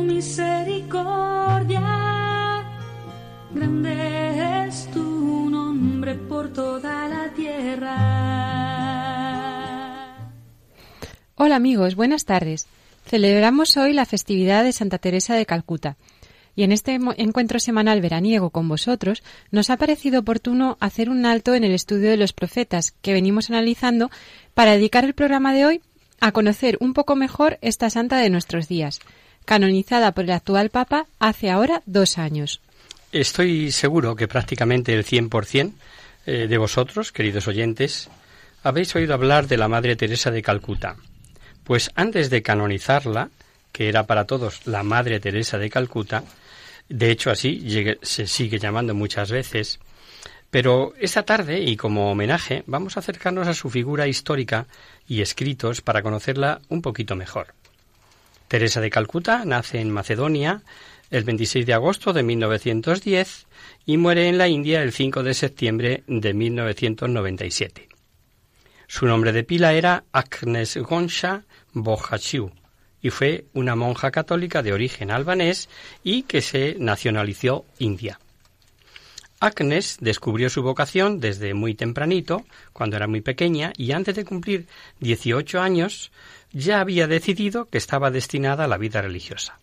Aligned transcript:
Misericordia, 0.00 2.64
grande 3.52 4.66
es 4.66 4.88
tu 4.92 5.50
nombre 5.50 6.14
por 6.14 6.52
toda 6.52 7.08
la 7.08 7.28
tierra. 7.34 8.12
Hola 11.34 11.56
amigos, 11.56 11.96
buenas 11.96 12.24
tardes. 12.24 12.68
Celebramos 13.04 13.76
hoy 13.76 13.92
la 13.92 14.06
festividad 14.06 14.64
de 14.64 14.72
Santa 14.72 14.98
Teresa 14.98 15.34
de 15.34 15.44
Calcuta. 15.44 15.96
Y 16.54 16.64
en 16.64 16.72
este 16.72 16.98
encuentro 17.16 17.58
semanal 17.58 18.00
veraniego 18.00 18.50
con 18.50 18.68
vosotros, 18.68 19.22
nos 19.50 19.70
ha 19.70 19.76
parecido 19.76 20.20
oportuno 20.20 20.76
hacer 20.80 21.10
un 21.10 21.26
alto 21.26 21.54
en 21.54 21.64
el 21.64 21.72
estudio 21.72 22.10
de 22.10 22.16
los 22.16 22.32
profetas 22.32 22.92
que 23.02 23.12
venimos 23.12 23.50
analizando 23.50 24.10
para 24.54 24.72
dedicar 24.72 25.04
el 25.04 25.14
programa 25.14 25.52
de 25.52 25.66
hoy 25.66 25.80
a 26.20 26.32
conocer 26.32 26.78
un 26.80 26.94
poco 26.94 27.16
mejor 27.16 27.58
esta 27.62 27.90
santa 27.90 28.18
de 28.18 28.30
nuestros 28.30 28.68
días, 28.68 29.00
canonizada 29.44 30.12
por 30.12 30.24
el 30.24 30.30
actual 30.30 30.70
Papa 30.70 31.06
hace 31.18 31.50
ahora 31.50 31.82
dos 31.86 32.18
años. 32.18 32.60
Estoy 33.12 33.72
seguro 33.72 34.16
que 34.16 34.28
prácticamente 34.28 34.94
el 34.94 35.04
100% 35.04 35.72
eh, 36.24 36.46
de 36.48 36.58
vosotros, 36.58 37.12
queridos 37.12 37.48
oyentes, 37.48 38.08
habéis 38.62 38.94
oído 38.94 39.14
hablar 39.14 39.48
de 39.48 39.56
la 39.56 39.68
Madre 39.68 39.96
Teresa 39.96 40.30
de 40.30 40.42
Calcuta. 40.42 40.96
Pues 41.64 41.90
antes 41.94 42.30
de 42.30 42.42
canonizarla, 42.42 43.30
que 43.72 43.88
era 43.88 44.06
para 44.06 44.26
todos 44.26 44.66
la 44.66 44.82
Madre 44.82 45.20
Teresa 45.20 45.58
de 45.58 45.70
Calcuta, 45.70 46.24
de 46.88 47.10
hecho 47.10 47.30
así 47.30 47.64
se 48.02 48.26
sigue 48.26 48.58
llamando 48.58 48.94
muchas 48.94 49.30
veces, 49.30 49.78
pero 50.50 50.92
esta 51.00 51.22
tarde, 51.24 51.60
y 51.60 51.76
como 51.76 52.12
homenaje, 52.12 52.62
vamos 52.66 52.96
a 52.96 53.00
acercarnos 53.00 53.48
a 53.48 53.54
su 53.54 53.70
figura 53.70 54.06
histórica 54.06 54.66
y 55.08 55.22
escritos 55.22 55.80
para 55.80 56.02
conocerla 56.02 56.60
un 56.68 56.82
poquito 56.82 57.16
mejor. 57.16 57.54
Teresa 58.52 58.82
de 58.82 58.90
Calcuta 58.90 59.46
nace 59.46 59.80
en 59.80 59.90
Macedonia 59.90 60.60
el 61.10 61.24
26 61.24 61.64
de 61.64 61.72
agosto 61.72 62.12
de 62.12 62.22
1910 62.22 63.46
y 63.86 63.96
muere 63.96 64.28
en 64.28 64.36
la 64.36 64.46
India 64.46 64.82
el 64.82 64.92
5 64.92 65.22
de 65.22 65.32
septiembre 65.32 66.04
de 66.06 66.34
1997. 66.34 67.88
Su 68.86 69.06
nombre 69.06 69.32
de 69.32 69.44
pila 69.44 69.72
era 69.72 70.04
Agnes 70.12 70.76
Gonsha 70.76 71.44
Bohachiu 71.72 72.52
y 73.00 73.08
fue 73.08 73.46
una 73.54 73.74
monja 73.74 74.10
católica 74.10 74.62
de 74.62 74.74
origen 74.74 75.10
albanés 75.10 75.70
y 76.04 76.24
que 76.24 76.42
se 76.42 76.76
nacionalizó 76.78 77.64
india. 77.78 78.20
Agnes 79.40 79.96
descubrió 80.00 80.48
su 80.50 80.62
vocación 80.62 81.18
desde 81.18 81.52
muy 81.52 81.74
tempranito, 81.74 82.44
cuando 82.72 82.94
era 82.94 83.08
muy 83.08 83.22
pequeña, 83.22 83.72
y 83.76 83.90
antes 83.90 84.14
de 84.14 84.24
cumplir 84.24 84.68
18 85.00 85.60
años 85.60 86.12
ya 86.52 86.80
había 86.80 87.06
decidido 87.06 87.66
que 87.66 87.78
estaba 87.78 88.10
destinada 88.10 88.64
a 88.64 88.68
la 88.68 88.78
vida 88.78 89.02
religiosa. 89.02 89.58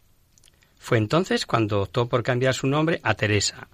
Fue 0.79 0.97
entonces 0.97 1.45
cuando 1.45 1.81
optó 1.81 2.07
por 2.07 2.23
cambiar 2.23 2.53
su 2.53 2.67
nombre 2.67 2.99
a 3.03 3.13
Teresa, 3.13 3.67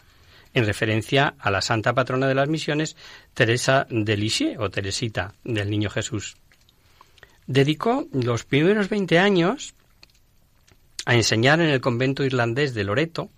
en 0.53 0.65
referencia 0.65 1.35
a 1.37 1.51
la 1.51 1.61
santa 1.61 1.93
patrona 1.93 2.27
de 2.27 2.35
las 2.35 2.49
misiones, 2.49 2.95
Teresa 3.33 3.87
de 3.89 4.17
Lisieux 4.17 4.57
o 4.59 4.69
Teresita 4.69 5.33
del 5.43 5.69
Niño 5.69 5.89
Jesús. 5.89 6.37
Dedicó 7.45 8.07
los 8.11 8.43
primeros 8.43 8.89
20 8.89 9.19
años 9.19 9.75
a 11.05 11.13
enseñar 11.13 11.61
en 11.61 11.69
el 11.69 11.81
convento 11.81 12.23
irlandés 12.23 12.73
de 12.73 12.83
Loreto 12.83 13.29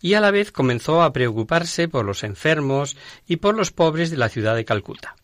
y 0.00 0.14
a 0.14 0.20
la 0.20 0.30
vez 0.30 0.52
comenzó 0.52 1.02
a 1.02 1.12
preocuparse 1.12 1.88
por 1.88 2.04
los 2.04 2.22
enfermos 2.22 2.96
y 3.26 3.36
por 3.36 3.56
los 3.56 3.72
pobres 3.72 4.10
de 4.10 4.18
la 4.18 4.28
ciudad 4.28 4.54
de 4.54 4.64
Calcuta. 4.64 5.16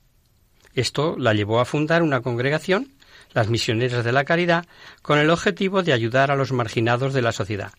Esto 0.74 1.16
la 1.18 1.34
llevó 1.34 1.60
a 1.60 1.66
fundar 1.66 2.02
una 2.02 2.22
congregación, 2.22 2.92
las 3.32 3.48
Misioneras 3.48 4.04
de 4.04 4.12
la 4.12 4.24
Caridad, 4.24 4.66
con 5.02 5.18
el 5.18 5.30
objetivo 5.30 5.82
de 5.82 5.92
ayudar 5.92 6.30
a 6.30 6.36
los 6.36 6.52
marginados 6.52 7.14
de 7.14 7.22
la 7.22 7.32
sociedad, 7.32 7.72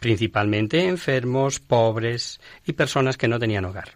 principalmente 0.00 0.86
enfermos, 0.86 1.60
pobres 1.60 2.40
y 2.66 2.72
personas 2.72 3.16
que 3.16 3.28
no 3.28 3.38
tenían 3.38 3.64
hogar. 3.64 3.90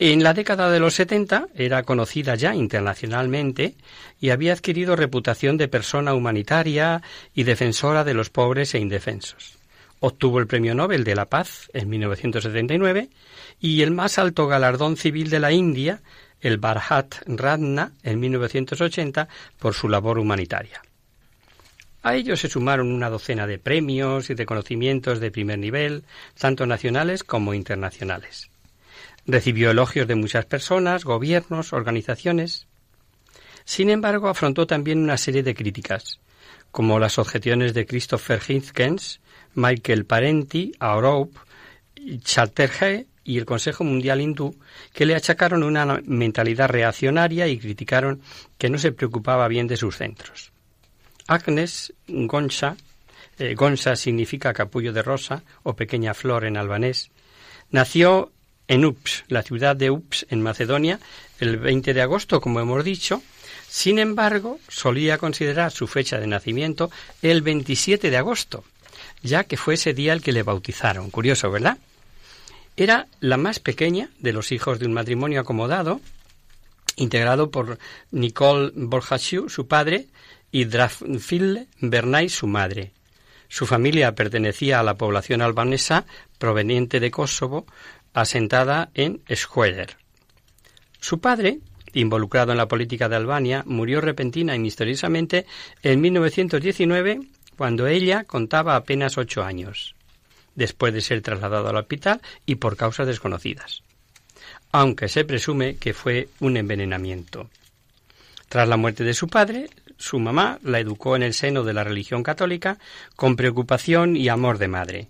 En 0.00 0.22
la 0.22 0.32
década 0.32 0.70
de 0.70 0.78
los 0.78 0.94
70 0.94 1.48
era 1.56 1.82
conocida 1.82 2.36
ya 2.36 2.54
internacionalmente 2.54 3.74
y 4.20 4.30
había 4.30 4.52
adquirido 4.52 4.94
reputación 4.94 5.56
de 5.56 5.66
persona 5.66 6.14
humanitaria 6.14 7.02
y 7.34 7.42
defensora 7.42 8.04
de 8.04 8.14
los 8.14 8.30
pobres 8.30 8.74
e 8.74 8.78
indefensos. 8.78 9.58
Obtuvo 9.98 10.38
el 10.38 10.46
Premio 10.46 10.76
Nobel 10.76 11.02
de 11.02 11.16
la 11.16 11.24
Paz 11.24 11.68
en 11.72 11.88
1979 11.88 13.10
y 13.58 13.82
el 13.82 13.90
más 13.90 14.20
alto 14.20 14.46
galardón 14.46 14.96
civil 14.96 15.30
de 15.30 15.40
la 15.40 15.50
India, 15.50 16.00
el 16.40 16.58
Bharat 16.58 17.16
Ratna, 17.26 17.92
en 18.02 18.20
1980 18.20 19.28
por 19.58 19.74
su 19.74 19.88
labor 19.88 20.18
humanitaria. 20.18 20.82
A 22.02 22.14
ello 22.14 22.36
se 22.36 22.48
sumaron 22.48 22.92
una 22.92 23.10
docena 23.10 23.46
de 23.46 23.58
premios 23.58 24.30
y 24.30 24.34
reconocimientos 24.34 25.20
de 25.20 25.30
primer 25.30 25.58
nivel, 25.58 26.04
tanto 26.38 26.64
nacionales 26.64 27.24
como 27.24 27.54
internacionales. 27.54 28.50
Recibió 29.26 29.72
elogios 29.72 30.06
de 30.06 30.14
muchas 30.14 30.46
personas, 30.46 31.04
gobiernos, 31.04 31.72
organizaciones. 31.72 32.66
Sin 33.64 33.90
embargo, 33.90 34.28
afrontó 34.28 34.66
también 34.66 35.02
una 35.02 35.18
serie 35.18 35.42
de 35.42 35.54
críticas, 35.54 36.20
como 36.70 36.98
las 36.98 37.18
objeciones 37.18 37.74
de 37.74 37.84
Christopher 37.84 38.40
Hitchens, 38.46 39.20
Michael 39.54 40.06
Parenti, 40.06 40.72
Aurope, 40.78 41.38
Chatterjee 42.20 43.06
y 43.28 43.36
el 43.36 43.44
Consejo 43.44 43.84
Mundial 43.84 44.22
Hindú, 44.22 44.56
que 44.94 45.04
le 45.04 45.14
achacaron 45.14 45.62
una 45.62 46.00
mentalidad 46.06 46.70
reaccionaria 46.70 47.46
y 47.46 47.58
criticaron 47.58 48.22
que 48.56 48.70
no 48.70 48.78
se 48.78 48.90
preocupaba 48.90 49.46
bien 49.48 49.66
de 49.66 49.76
sus 49.76 49.98
centros. 49.98 50.50
Agnes 51.26 51.92
Gonsa, 52.06 52.78
eh, 53.38 53.54
significa 53.96 54.54
capullo 54.54 54.94
de 54.94 55.02
rosa 55.02 55.42
o 55.62 55.76
pequeña 55.76 56.14
flor 56.14 56.46
en 56.46 56.56
albanés, 56.56 57.10
nació 57.70 58.32
en 58.66 58.86
Ups, 58.86 59.24
la 59.28 59.42
ciudad 59.42 59.76
de 59.76 59.90
Ups, 59.90 60.24
en 60.30 60.40
Macedonia, 60.40 60.98
el 61.38 61.58
20 61.58 61.92
de 61.92 62.00
agosto, 62.00 62.40
como 62.40 62.60
hemos 62.60 62.82
dicho. 62.82 63.22
Sin 63.68 63.98
embargo, 63.98 64.58
solía 64.68 65.18
considerar 65.18 65.70
su 65.70 65.86
fecha 65.86 66.18
de 66.18 66.26
nacimiento 66.26 66.90
el 67.20 67.42
27 67.42 68.10
de 68.10 68.16
agosto, 68.16 68.64
ya 69.22 69.44
que 69.44 69.58
fue 69.58 69.74
ese 69.74 69.92
día 69.92 70.14
el 70.14 70.22
que 70.22 70.32
le 70.32 70.42
bautizaron. 70.42 71.10
Curioso, 71.10 71.50
¿verdad? 71.50 71.76
Era 72.78 73.08
la 73.18 73.36
más 73.36 73.58
pequeña 73.58 74.08
de 74.20 74.32
los 74.32 74.52
hijos 74.52 74.78
de 74.78 74.86
un 74.86 74.92
matrimonio 74.92 75.40
acomodado, 75.40 76.00
integrado 76.94 77.50
por 77.50 77.76
Nicole 78.12 78.70
Borjachiu, 78.72 79.48
su 79.48 79.66
padre, 79.66 80.06
y 80.52 80.64
Drafnfil 80.64 81.66
Bernay, 81.80 82.28
su 82.28 82.46
madre. 82.46 82.92
Su 83.48 83.66
familia 83.66 84.14
pertenecía 84.14 84.78
a 84.78 84.84
la 84.84 84.94
población 84.94 85.42
albanesa 85.42 86.06
proveniente 86.38 87.00
de 87.00 87.10
Kosovo, 87.10 87.66
asentada 88.14 88.90
en 88.94 89.22
Schroeder. 89.28 89.96
Su 91.00 91.18
padre, 91.18 91.58
involucrado 91.94 92.52
en 92.52 92.58
la 92.58 92.68
política 92.68 93.08
de 93.08 93.16
Albania, 93.16 93.64
murió 93.66 94.00
repentina 94.00 94.54
y 94.54 94.60
misteriosamente 94.60 95.46
en 95.82 96.00
1919 96.00 97.22
cuando 97.56 97.88
ella 97.88 98.22
contaba 98.22 98.76
apenas 98.76 99.18
ocho 99.18 99.42
años, 99.42 99.96
después 100.58 100.92
de 100.92 101.00
ser 101.00 101.22
trasladado 101.22 101.68
al 101.68 101.76
hospital 101.76 102.20
y 102.44 102.56
por 102.56 102.76
causas 102.76 103.06
desconocidas, 103.06 103.84
aunque 104.72 105.08
se 105.08 105.24
presume 105.24 105.76
que 105.76 105.94
fue 105.94 106.28
un 106.40 106.56
envenenamiento. 106.56 107.48
Tras 108.48 108.68
la 108.68 108.76
muerte 108.76 109.04
de 109.04 109.14
su 109.14 109.28
padre, 109.28 109.70
su 109.96 110.18
mamá 110.18 110.58
la 110.64 110.80
educó 110.80 111.14
en 111.14 111.22
el 111.22 111.32
seno 111.32 111.62
de 111.62 111.74
la 111.74 111.84
religión 111.84 112.24
católica 112.24 112.78
con 113.14 113.36
preocupación 113.36 114.16
y 114.16 114.28
amor 114.28 114.58
de 114.58 114.68
madre. 114.68 115.08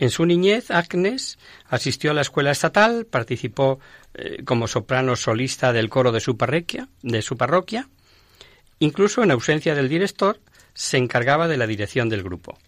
En 0.00 0.10
su 0.10 0.26
niñez, 0.26 0.72
Agnes 0.72 1.38
asistió 1.68 2.10
a 2.10 2.14
la 2.14 2.22
escuela 2.22 2.50
estatal, 2.50 3.06
participó 3.06 3.78
eh, 4.14 4.42
como 4.44 4.66
soprano 4.66 5.14
solista 5.14 5.72
del 5.72 5.88
coro 5.88 6.10
de 6.10 6.20
su 6.20 6.36
parroquia, 6.36 6.88
de 7.02 7.22
su 7.22 7.36
parroquia. 7.36 7.88
Incluso 8.80 9.22
en 9.22 9.30
ausencia 9.30 9.74
del 9.74 9.88
director, 9.88 10.40
se 10.74 10.96
encargaba 10.96 11.48
de 11.48 11.56
la 11.56 11.66
dirección 11.66 12.08
del 12.08 12.22
grupo. 12.22 12.58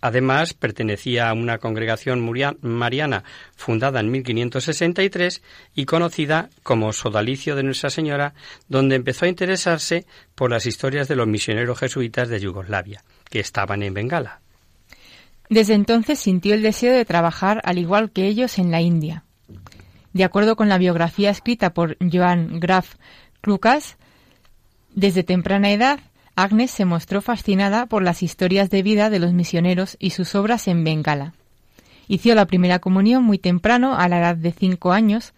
Además, 0.00 0.54
pertenecía 0.54 1.28
a 1.28 1.34
una 1.34 1.58
congregación 1.58 2.20
mariana 2.62 3.24
fundada 3.54 4.00
en 4.00 4.10
1563 4.10 5.42
y 5.74 5.84
conocida 5.84 6.48
como 6.62 6.92
Sodalicio 6.92 7.54
de 7.54 7.62
Nuestra 7.62 7.90
Señora, 7.90 8.34
donde 8.68 8.96
empezó 8.96 9.26
a 9.26 9.28
interesarse 9.28 10.06
por 10.34 10.50
las 10.50 10.66
historias 10.66 11.06
de 11.08 11.16
los 11.16 11.26
misioneros 11.26 11.78
jesuitas 11.78 12.28
de 12.28 12.40
Yugoslavia, 12.40 13.04
que 13.28 13.40
estaban 13.40 13.82
en 13.82 13.94
Bengala. 13.94 14.40
Desde 15.50 15.74
entonces 15.74 16.18
sintió 16.18 16.54
el 16.54 16.62
deseo 16.62 16.94
de 16.94 17.04
trabajar 17.04 17.60
al 17.64 17.78
igual 17.78 18.10
que 18.10 18.26
ellos 18.26 18.58
en 18.58 18.70
la 18.70 18.80
India. 18.80 19.24
De 20.12 20.24
acuerdo 20.24 20.56
con 20.56 20.68
la 20.68 20.78
biografía 20.78 21.30
escrita 21.30 21.74
por 21.74 21.96
Joan 22.00 22.58
Graf 22.60 22.94
Klukas, 23.40 23.96
desde 24.94 25.22
temprana 25.22 25.70
edad 25.70 26.00
Agnes 26.36 26.70
se 26.70 26.84
mostró 26.84 27.20
fascinada 27.20 27.86
por 27.86 28.02
las 28.02 28.22
historias 28.22 28.70
de 28.70 28.82
vida 28.82 29.10
de 29.10 29.18
los 29.18 29.32
misioneros 29.32 29.96
y 29.98 30.10
sus 30.10 30.34
obras 30.34 30.68
en 30.68 30.84
Bengala. 30.84 31.34
Hizo 32.08 32.34
la 32.34 32.46
primera 32.46 32.78
comunión 32.78 33.22
muy 33.22 33.38
temprano, 33.38 33.96
a 33.96 34.08
la 34.08 34.18
edad 34.18 34.36
de 34.36 34.52
cinco 34.52 34.92
años, 34.92 35.32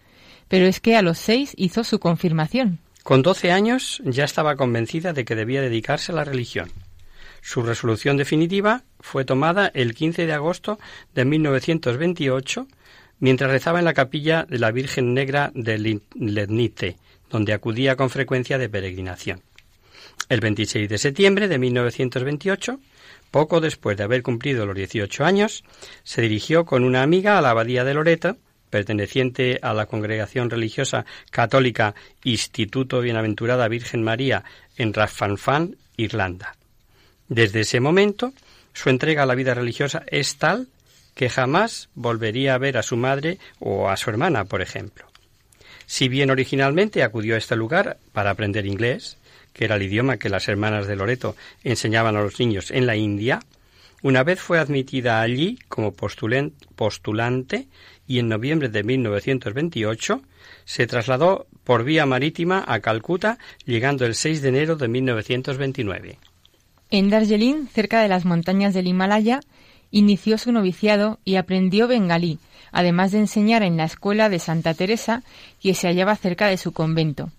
pero 0.47 0.65
es 0.65 0.79
que 0.79 0.95
a 0.95 1.01
los 1.01 1.17
seis 1.17 1.53
hizo 1.57 1.83
su 1.83 1.99
confirmación. 1.99 2.79
Con 3.03 3.21
doce 3.21 3.51
años 3.51 4.01
ya 4.05 4.23
estaba 4.23 4.55
convencida 4.55 5.13
de 5.13 5.25
que 5.25 5.35
debía 5.35 5.61
dedicarse 5.61 6.11
a 6.11 6.15
la 6.15 6.23
religión. 6.23 6.71
Su 7.41 7.61
resolución 7.61 8.15
definitiva 8.15 8.83
fue 9.01 9.25
tomada 9.25 9.69
el 9.73 9.93
15 9.93 10.25
de 10.25 10.33
agosto 10.33 10.79
de 11.13 11.25
1928 11.25 12.67
mientras 13.19 13.51
rezaba 13.51 13.79
en 13.79 13.85
la 13.85 13.93
capilla 13.93 14.45
de 14.49 14.59
la 14.59 14.71
Virgen 14.71 15.13
Negra 15.13 15.51
de 15.53 15.99
Lednite, 16.15 16.97
donde 17.29 17.53
acudía 17.53 17.95
con 17.95 18.09
frecuencia 18.09 18.57
de 18.57 18.69
peregrinación. 18.69 19.41
El 20.33 20.39
26 20.39 20.89
de 20.89 20.97
septiembre 20.97 21.47
de 21.47 21.59
1928, 21.59 22.79
poco 23.29 23.61
después 23.61 23.95
de 23.97 24.03
haber 24.03 24.23
cumplido 24.23 24.65
los 24.65 24.75
18 24.75 25.25
años, 25.25 25.63
se 26.03 26.23
dirigió 26.23 26.65
con 26.65 26.83
una 26.83 27.03
amiga 27.03 27.37
a 27.37 27.41
la 27.43 27.51
abadía 27.51 27.83
de 27.83 27.93
Loreto, 27.93 28.37
perteneciente 28.71 29.59
a 29.61 29.75
la 29.75 29.85
congregación 29.85 30.49
religiosa 30.49 31.05
católica 31.29 31.93
Instituto 32.23 32.99
Bienaventurada 33.01 33.67
Virgen 33.67 34.01
María 34.01 34.43
en 34.75 34.95
Rafanfan, 34.95 35.77
Irlanda. 35.97 36.55
Desde 37.27 37.59
ese 37.59 37.79
momento, 37.79 38.33
su 38.73 38.89
entrega 38.89 39.21
a 39.21 39.27
la 39.27 39.35
vida 39.35 39.53
religiosa 39.53 40.01
es 40.07 40.37
tal 40.37 40.67
que 41.13 41.29
jamás 41.29 41.89
volvería 41.93 42.55
a 42.55 42.57
ver 42.57 42.79
a 42.79 42.81
su 42.81 42.97
madre 42.97 43.37
o 43.59 43.87
a 43.87 43.97
su 43.97 44.09
hermana, 44.09 44.45
por 44.45 44.63
ejemplo. 44.63 45.05
Si 45.85 46.07
bien 46.07 46.31
originalmente 46.31 47.03
acudió 47.03 47.35
a 47.35 47.37
este 47.37 47.55
lugar 47.55 47.97
para 48.13 48.31
aprender 48.31 48.65
inglés, 48.65 49.17
que 49.53 49.65
era 49.65 49.75
el 49.75 49.83
idioma 49.83 50.17
que 50.17 50.29
las 50.29 50.47
hermanas 50.47 50.87
de 50.87 50.95
Loreto 50.95 51.35
enseñaban 51.63 52.15
a 52.15 52.21
los 52.21 52.39
niños 52.39 52.71
en 52.71 52.85
la 52.85 52.95
India, 52.95 53.39
una 54.01 54.23
vez 54.23 54.41
fue 54.41 54.59
admitida 54.59 55.21
allí 55.21 55.57
como 55.69 55.93
postulante 55.93 57.67
y 58.05 58.19
en 58.19 58.27
noviembre 58.27 58.67
de 58.67 58.83
1928 58.83 60.21
se 60.65 60.87
trasladó 60.87 61.47
por 61.63 61.85
vía 61.85 62.05
marítima 62.05 62.63
a 62.67 62.81
Calcuta, 62.81 63.37
llegando 63.65 64.05
el 64.05 64.15
6 64.15 64.41
de 64.41 64.49
enero 64.49 64.75
de 64.75 64.89
1929. 64.89 66.19
En 66.91 67.09
Darjeeling, 67.09 67.67
cerca 67.67 68.01
de 68.01 68.09
las 68.09 68.25
montañas 68.25 68.73
del 68.73 68.87
Himalaya, 68.87 69.39
inició 69.89 70.37
su 70.37 70.51
noviciado 70.51 71.19
y 71.23 71.37
aprendió 71.37 71.87
bengalí, 71.87 72.39
además 72.71 73.11
de 73.11 73.19
enseñar 73.19 73.63
en 73.63 73.77
la 73.77 73.85
escuela 73.85 74.27
de 74.27 74.39
Santa 74.39 74.73
Teresa, 74.73 75.23
que 75.61 75.73
se 75.75 75.87
hallaba 75.87 76.15
cerca 76.15 76.47
de 76.47 76.57
su 76.57 76.73
convento. 76.73 77.31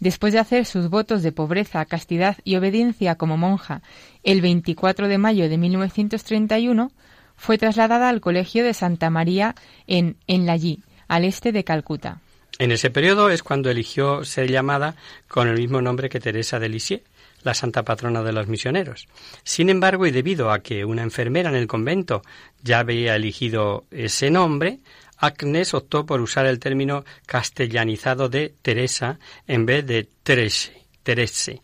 Después 0.00 0.32
de 0.32 0.38
hacer 0.38 0.64
sus 0.64 0.88
votos 0.90 1.22
de 1.22 1.32
pobreza, 1.32 1.84
castidad 1.84 2.36
y 2.44 2.56
obediencia 2.56 3.16
como 3.16 3.36
monja 3.36 3.82
el 4.22 4.40
24 4.40 5.08
de 5.08 5.18
mayo 5.18 5.48
de 5.48 5.58
1931, 5.58 6.92
fue 7.36 7.58
trasladada 7.58 8.08
al 8.08 8.20
Colegio 8.20 8.64
de 8.64 8.74
Santa 8.74 9.10
María 9.10 9.54
en 9.86 10.16
Enlayí, 10.26 10.82
al 11.08 11.24
este 11.24 11.52
de 11.52 11.64
Calcuta. 11.64 12.20
En 12.58 12.72
ese 12.72 12.90
periodo 12.90 13.30
es 13.30 13.44
cuando 13.44 13.70
eligió 13.70 14.24
ser 14.24 14.50
llamada 14.50 14.96
con 15.28 15.46
el 15.46 15.56
mismo 15.56 15.80
nombre 15.80 16.08
que 16.08 16.18
Teresa 16.18 16.58
de 16.58 16.68
Lisieux, 16.68 17.04
la 17.44 17.54
santa 17.54 17.84
patrona 17.84 18.24
de 18.24 18.32
los 18.32 18.48
misioneros. 18.48 19.06
Sin 19.44 19.70
embargo, 19.70 20.06
y 20.06 20.10
debido 20.10 20.50
a 20.50 20.58
que 20.58 20.84
una 20.84 21.02
enfermera 21.02 21.50
en 21.50 21.54
el 21.54 21.68
convento 21.68 22.22
ya 22.62 22.80
había 22.80 23.14
elegido 23.14 23.84
ese 23.92 24.30
nombre, 24.30 24.80
Agnes 25.18 25.74
optó 25.74 26.06
por 26.06 26.20
usar 26.20 26.46
el 26.46 26.60
término 26.60 27.04
castellanizado 27.26 28.28
de 28.28 28.54
Teresa 28.62 29.18
en 29.46 29.66
vez 29.66 29.84
de 29.86 30.08
Terese, 30.22 30.84
Terese. 31.02 31.62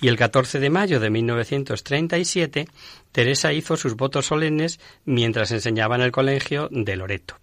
Y 0.00 0.08
el 0.08 0.16
14 0.16 0.60
de 0.60 0.70
mayo 0.70 1.00
de 1.00 1.10
1937, 1.10 2.68
Teresa 3.12 3.52
hizo 3.52 3.76
sus 3.76 3.96
votos 3.96 4.26
solemnes 4.26 4.80
mientras 5.04 5.50
enseñaba 5.52 5.96
en 5.96 6.02
el 6.02 6.12
colegio 6.12 6.68
de 6.70 6.96
Loreto. 6.96 7.38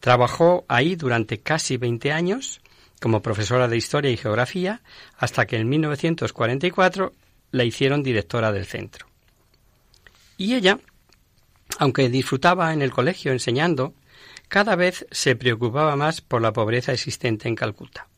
Trabajó 0.00 0.64
ahí 0.68 0.96
durante 0.96 1.38
casi 1.38 1.76
20 1.76 2.12
años 2.12 2.60
como 3.00 3.22
profesora 3.22 3.68
de 3.68 3.76
Historia 3.76 4.10
y 4.10 4.16
Geografía 4.16 4.82
hasta 5.18 5.46
que 5.46 5.56
en 5.56 5.68
1944 5.68 7.12
la 7.52 7.64
hicieron 7.64 8.02
directora 8.02 8.52
del 8.52 8.66
centro. 8.66 9.06
Y 10.36 10.54
ella, 10.54 10.78
aunque 11.78 12.08
disfrutaba 12.08 12.72
en 12.72 12.82
el 12.82 12.90
colegio 12.90 13.32
enseñando, 13.32 13.94
cada 14.48 14.76
vez 14.76 15.06
se 15.10 15.36
preocupaba 15.36 15.96
más 15.96 16.20
por 16.20 16.42
la 16.42 16.52
pobreza 16.52 16.92
existente 16.92 17.48
en 17.48 17.54
Calcuta. 17.54 18.08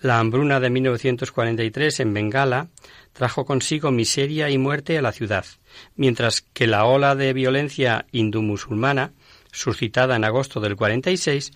La 0.00 0.18
hambruna 0.18 0.60
de 0.60 0.68
1943 0.68 2.00
en 2.00 2.12
Bengala 2.12 2.68
trajo 3.12 3.46
consigo 3.46 3.90
miseria 3.90 4.50
y 4.50 4.58
muerte 4.58 4.98
a 4.98 5.02
la 5.02 5.12
ciudad, 5.12 5.46
mientras 5.94 6.42
que 6.42 6.66
la 6.66 6.84
ola 6.84 7.14
de 7.14 7.32
violencia 7.32 8.06
hindú-musulmana, 8.12 9.12
suscitada 9.52 10.16
en 10.16 10.24
agosto 10.24 10.60
del 10.60 10.76
46, 10.76 11.52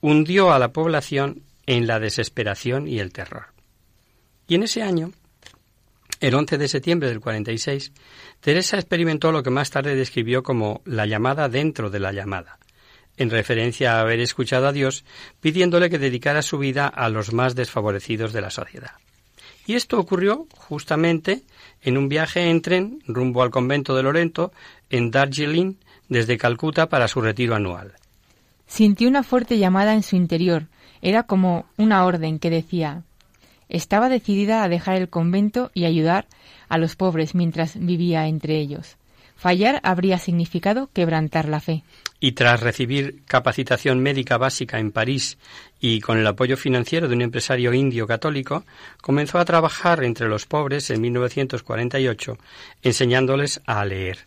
hundió 0.00 0.52
a 0.52 0.58
la 0.58 0.72
población 0.72 1.42
en 1.66 1.86
la 1.86 2.00
desesperación 2.00 2.88
y 2.88 2.98
el 2.98 3.12
terror. 3.12 3.46
Y 4.48 4.54
en 4.54 4.62
ese 4.62 4.82
año, 4.82 5.12
el 6.20 6.34
11 6.34 6.56
de 6.56 6.68
septiembre 6.68 7.08
del 7.08 7.20
46, 7.20 7.92
Teresa 8.40 8.78
experimentó 8.78 9.32
lo 9.32 9.42
que 9.42 9.50
más 9.50 9.70
tarde 9.70 9.94
describió 9.94 10.42
como 10.42 10.80
la 10.84 11.04
llamada 11.04 11.48
dentro 11.48 11.90
de 11.90 12.00
la 12.00 12.12
llamada, 12.12 12.58
en 13.16 13.30
referencia 13.30 13.94
a 13.94 14.00
haber 14.00 14.20
escuchado 14.20 14.66
a 14.66 14.72
Dios 14.72 15.04
pidiéndole 15.40 15.90
que 15.90 15.98
dedicara 15.98 16.42
su 16.42 16.58
vida 16.58 16.86
a 16.86 17.08
los 17.08 17.32
más 17.32 17.54
desfavorecidos 17.54 18.32
de 18.32 18.40
la 18.40 18.50
sociedad. 18.50 18.92
Y 19.66 19.74
esto 19.74 19.98
ocurrió 19.98 20.46
justamente 20.56 21.42
en 21.82 21.96
un 21.96 22.08
viaje 22.08 22.50
en 22.50 22.62
tren 22.62 23.02
rumbo 23.06 23.42
al 23.42 23.50
convento 23.50 23.94
de 23.94 24.02
Lorento 24.02 24.52
en 24.90 25.10
Darjeeling 25.10 25.74
desde 26.08 26.38
Calcuta 26.38 26.88
para 26.88 27.08
su 27.08 27.20
retiro 27.20 27.54
anual. 27.54 27.92
Sintió 28.66 29.08
una 29.08 29.22
fuerte 29.22 29.58
llamada 29.58 29.94
en 29.94 30.02
su 30.02 30.16
interior. 30.16 30.66
Era 31.00 31.24
como 31.24 31.66
una 31.76 32.04
orden 32.04 32.38
que 32.38 32.50
decía 32.50 33.02
estaba 33.72 34.10
decidida 34.10 34.62
a 34.62 34.68
dejar 34.68 34.96
el 34.96 35.08
convento 35.08 35.70
y 35.72 35.86
ayudar 35.86 36.26
a 36.68 36.76
los 36.76 36.94
pobres 36.94 37.34
mientras 37.34 37.74
vivía 37.78 38.26
entre 38.26 38.58
ellos. 38.58 38.98
Fallar 39.34 39.80
habría 39.82 40.18
significado 40.18 40.90
quebrantar 40.92 41.48
la 41.48 41.58
fe 41.58 41.82
y 42.22 42.32
tras 42.32 42.60
recibir 42.60 43.24
capacitación 43.26 43.98
médica 43.98 44.38
básica 44.38 44.78
en 44.78 44.92
París 44.92 45.38
y 45.80 46.00
con 46.00 46.18
el 46.18 46.26
apoyo 46.28 46.56
financiero 46.56 47.08
de 47.08 47.16
un 47.16 47.22
empresario 47.22 47.74
indio 47.74 48.06
católico, 48.06 48.64
comenzó 49.00 49.40
a 49.40 49.44
trabajar 49.44 50.04
entre 50.04 50.28
los 50.28 50.46
pobres 50.46 50.88
en 50.90 51.00
1948, 51.00 52.38
enseñándoles 52.84 53.60
a 53.66 53.84
leer. 53.84 54.18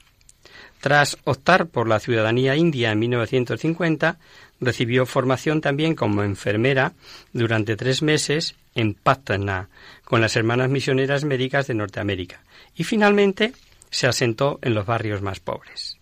Tras 0.81 1.17
optar 1.23 1.67
por 1.67 1.87
la 1.87 2.01
ciudadanía 2.01 2.57
india 2.57 2.91
en 2.91 2.99
1950, 2.99 4.17
recibió 4.59 5.05
formación 5.05 5.61
también 5.61 5.95
como 5.95 6.23
enfermera 6.23 6.91
durante 7.31 7.77
tres 7.77 8.01
meses 8.01 8.55
en 8.75 8.93
Patna, 8.93 9.69
con 10.03 10.19
las 10.19 10.35
Hermanas 10.35 10.69
Misioneras 10.69 11.23
Médicas 11.23 11.67
de 11.67 11.75
Norteamérica, 11.75 12.43
y 12.75 12.83
finalmente 12.83 13.53
se 13.89 14.07
asentó 14.07 14.59
en 14.61 14.73
los 14.73 14.85
barrios 14.85 15.21
más 15.21 15.39
pobres. 15.39 15.94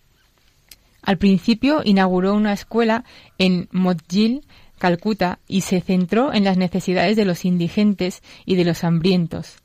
Al 1.04 1.18
principio 1.18 1.82
inauguró 1.84 2.34
una 2.34 2.54
escuela 2.54 3.04
en 3.38 3.68
Modjil 3.70 4.42
Calcuta 4.78 5.38
y 5.46 5.60
se 5.60 5.80
centró 5.80 6.32
en 6.32 6.44
las 6.44 6.56
necesidades 6.56 7.16
de 7.16 7.24
los 7.24 7.44
indigentes 7.44 8.22
y 8.44 8.56
de 8.56 8.64
los 8.64 8.84
hambrientos. 8.84 9.58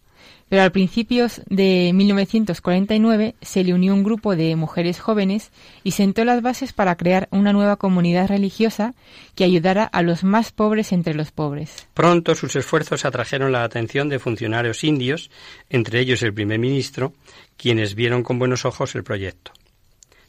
Pero 0.49 0.63
a 0.63 0.69
principios 0.71 1.41
de 1.47 1.91
1949 1.93 3.35
se 3.41 3.63
le 3.63 3.73
unió 3.73 3.93
un 3.93 4.03
grupo 4.03 4.35
de 4.35 4.55
mujeres 4.55 4.99
jóvenes 4.99 5.51
y 5.83 5.91
sentó 5.91 6.25
las 6.25 6.41
bases 6.41 6.73
para 6.73 6.95
crear 6.95 7.29
una 7.31 7.53
nueva 7.53 7.77
comunidad 7.77 8.27
religiosa 8.27 8.95
que 9.35 9.43
ayudara 9.43 9.83
a 9.83 10.01
los 10.01 10.23
más 10.23 10.51
pobres 10.51 10.91
entre 10.91 11.13
los 11.13 11.31
pobres. 11.31 11.87
Pronto 11.93 12.35
sus 12.35 12.55
esfuerzos 12.55 13.05
atrajeron 13.05 13.51
la 13.51 13.63
atención 13.63 14.09
de 14.09 14.19
funcionarios 14.19 14.83
indios, 14.83 15.29
entre 15.69 15.99
ellos 15.99 16.21
el 16.23 16.33
primer 16.33 16.59
ministro, 16.59 17.13
quienes 17.55 17.93
vieron 17.95 18.23
con 18.23 18.39
buenos 18.39 18.65
ojos 18.65 18.95
el 18.95 19.03
proyecto. 19.03 19.53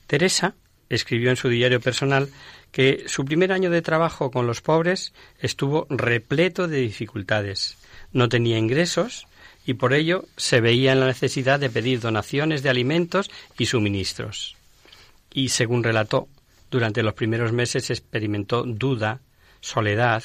Teresa 0.07 0.55
escribió 0.91 1.31
en 1.31 1.37
su 1.37 1.49
diario 1.49 1.81
personal 1.81 2.29
que 2.73 3.05
su 3.07 3.25
primer 3.25 3.53
año 3.53 3.71
de 3.71 3.81
trabajo 3.81 4.31
con 4.31 4.47
los 4.47 4.61
pobres 4.61 5.15
estuvo 5.39 5.87
repleto 5.89 6.69
de 6.69 6.81
dificultades. 6.81 7.79
No 8.13 8.29
tenía 8.29 8.59
ingresos 8.59 9.27
y 9.65 9.75
por 9.75 9.95
ello 9.95 10.25
se 10.37 10.61
veía 10.61 10.93
en 10.93 11.01
la 11.01 11.07
necesidad 11.07 11.59
de 11.59 11.71
pedir 11.71 12.01
donaciones 12.01 12.63
de 12.63 12.71
alimentos 12.71 13.31
y 13.57 13.67
suministros. 13.67 14.57
Y 15.33 15.51
según 15.51 15.85
relató, 15.85 16.29
durante 16.71 17.03
los 17.03 17.15
primeros 17.15 17.53
meses 17.53 17.91
experimentó 17.91 18.65
duda, 18.65 19.21
soledad 19.61 20.23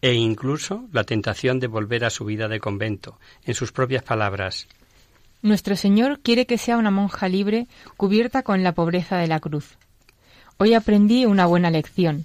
e 0.00 0.14
incluso 0.14 0.84
la 0.92 1.04
tentación 1.04 1.60
de 1.60 1.66
volver 1.66 2.04
a 2.04 2.10
su 2.10 2.24
vida 2.24 2.48
de 2.48 2.60
convento. 2.60 3.18
En 3.44 3.54
sus 3.54 3.72
propias 3.72 4.02
palabras, 4.02 4.68
Nuestro 5.40 5.76
Señor 5.76 6.18
quiere 6.20 6.46
que 6.46 6.58
sea 6.58 6.76
una 6.76 6.90
monja 6.90 7.28
libre 7.28 7.68
cubierta 7.96 8.42
con 8.42 8.64
la 8.64 8.72
pobreza 8.72 9.18
de 9.18 9.28
la 9.28 9.38
cruz. 9.38 9.78
Hoy 10.60 10.74
aprendí 10.74 11.24
una 11.24 11.46
buena 11.46 11.70
lección. 11.70 12.24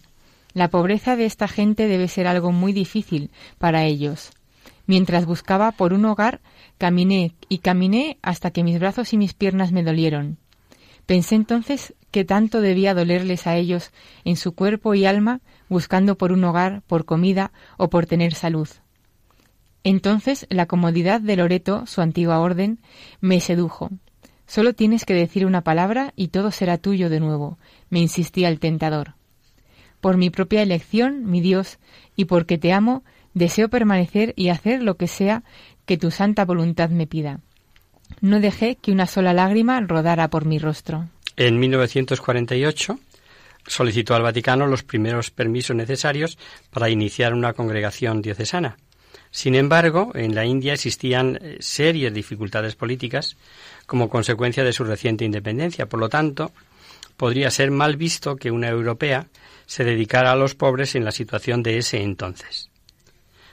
La 0.55 0.69
pobreza 0.69 1.15
de 1.15 1.25
esta 1.25 1.47
gente 1.47 1.87
debe 1.87 2.07
ser 2.07 2.25
algo 2.25 2.51
muy 2.51 2.73
difícil 2.73 3.29
para 3.59 3.83
ellos. 3.83 4.31
Mientras 4.87 5.27
buscaba 5.27 5.71
por 5.71 5.93
un 5.93 6.03
hogar, 6.05 6.41
caminé 6.79 7.35
y 7.47 7.59
caminé 7.59 8.17
hasta 8.23 8.49
que 8.49 8.63
mis 8.63 8.79
brazos 8.79 9.13
y 9.13 9.17
mis 9.17 9.35
piernas 9.35 9.71
me 9.71 9.83
dolieron. 9.83 10.39
Pensé 11.05 11.35
entonces 11.35 11.93
que 12.09 12.25
tanto 12.25 12.59
debía 12.59 12.95
dolerles 12.95 13.45
a 13.45 13.55
ellos 13.55 13.91
en 14.25 14.35
su 14.35 14.55
cuerpo 14.55 14.95
y 14.95 15.05
alma 15.05 15.41
buscando 15.69 16.17
por 16.17 16.31
un 16.31 16.43
hogar, 16.43 16.81
por 16.87 17.05
comida 17.05 17.51
o 17.77 17.91
por 17.91 18.07
tener 18.07 18.33
salud. 18.33 18.67
Entonces 19.83 20.47
la 20.49 20.65
comodidad 20.65 21.21
de 21.21 21.35
Loreto, 21.35 21.85
su 21.85 22.01
antigua 22.01 22.39
orden, 22.39 22.79
me 23.21 23.39
sedujo. 23.39 23.91
Solo 24.47 24.73
tienes 24.73 25.05
que 25.05 25.13
decir 25.13 25.45
una 25.45 25.61
palabra 25.61 26.13
y 26.15 26.27
todo 26.29 26.51
será 26.51 26.77
tuyo 26.77 27.09
de 27.09 27.19
nuevo, 27.19 27.57
me 27.89 27.99
insistía 27.99 28.49
el 28.49 28.59
tentador. 28.59 29.15
Por 30.01 30.17
mi 30.17 30.29
propia 30.29 30.61
elección, 30.61 31.25
mi 31.29 31.41
Dios, 31.41 31.79
y 32.15 32.25
porque 32.25 32.57
te 32.57 32.73
amo, 32.73 33.03
deseo 33.33 33.69
permanecer 33.69 34.33
y 34.35 34.49
hacer 34.49 34.83
lo 34.83 34.97
que 34.97 35.07
sea 35.07 35.43
que 35.85 35.97
tu 35.97 36.11
santa 36.11 36.45
voluntad 36.45 36.89
me 36.89 37.07
pida. 37.07 37.39
No 38.21 38.39
dejé 38.39 38.75
que 38.75 38.91
una 38.91 39.07
sola 39.07 39.33
lágrima 39.33 39.79
rodara 39.81 40.29
por 40.29 40.45
mi 40.45 40.59
rostro. 40.59 41.09
En 41.35 41.59
1948 41.59 42.99
solicitó 43.65 44.13
al 44.13 44.23
Vaticano 44.23 44.67
los 44.67 44.83
primeros 44.83 45.31
permisos 45.31 45.75
necesarios 45.75 46.37
para 46.69 46.89
iniciar 46.89 47.33
una 47.33 47.53
congregación 47.53 48.21
diocesana. 48.21 48.77
Sin 49.33 49.55
embargo, 49.55 50.11
en 50.13 50.35
la 50.35 50.45
India 50.45 50.73
existían 50.73 51.39
eh, 51.41 51.57
serias 51.59 52.13
dificultades 52.13 52.75
políticas 52.75 53.35
como 53.87 54.07
consecuencia 54.07 54.63
de 54.63 54.73
su 54.73 54.83
reciente 54.83 55.25
independencia. 55.25 55.87
Por 55.87 55.99
lo 55.99 56.07
tanto, 56.07 56.51
podría 57.17 57.49
ser 57.49 57.71
mal 57.71 57.97
visto 57.97 58.35
que 58.35 58.51
una 58.51 58.69
europea 58.69 59.25
se 59.65 59.83
dedicara 59.83 60.31
a 60.31 60.35
los 60.35 60.53
pobres 60.53 60.93
en 60.93 61.03
la 61.03 61.11
situación 61.11 61.63
de 61.63 61.79
ese 61.79 62.03
entonces. 62.03 62.69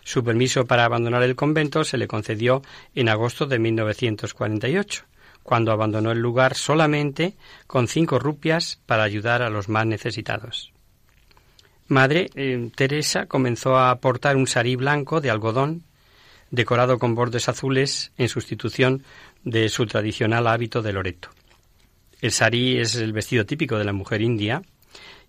Su 0.04 0.22
permiso 0.22 0.66
para 0.66 0.84
abandonar 0.84 1.22
el 1.22 1.34
convento 1.34 1.82
se 1.82 1.96
le 1.96 2.06
concedió 2.06 2.60
en 2.94 3.08
agosto 3.08 3.46
de 3.46 3.58
1948, 3.58 5.04
cuando 5.42 5.72
abandonó 5.72 6.12
el 6.12 6.18
lugar 6.18 6.56
solamente 6.56 7.36
con 7.66 7.88
cinco 7.88 8.18
rupias 8.18 8.78
para 8.84 9.04
ayudar 9.04 9.40
a 9.40 9.48
los 9.48 9.70
más 9.70 9.86
necesitados. 9.86 10.74
Madre 11.90 12.30
eh, 12.36 12.70
Teresa 12.76 13.26
comenzó 13.26 13.76
a 13.76 13.90
aportar 13.90 14.36
un 14.36 14.46
sarí 14.46 14.76
blanco 14.76 15.20
de 15.20 15.28
algodón 15.28 15.82
decorado 16.52 17.00
con 17.00 17.16
bordes 17.16 17.48
azules 17.48 18.12
en 18.16 18.28
sustitución 18.28 19.02
de 19.42 19.68
su 19.68 19.86
tradicional 19.86 20.46
hábito 20.46 20.82
de 20.82 20.92
loreto. 20.92 21.30
El 22.20 22.30
sarí 22.30 22.78
es 22.78 22.94
el 22.94 23.12
vestido 23.12 23.44
típico 23.44 23.76
de 23.76 23.84
la 23.84 23.92
mujer 23.92 24.22
india 24.22 24.62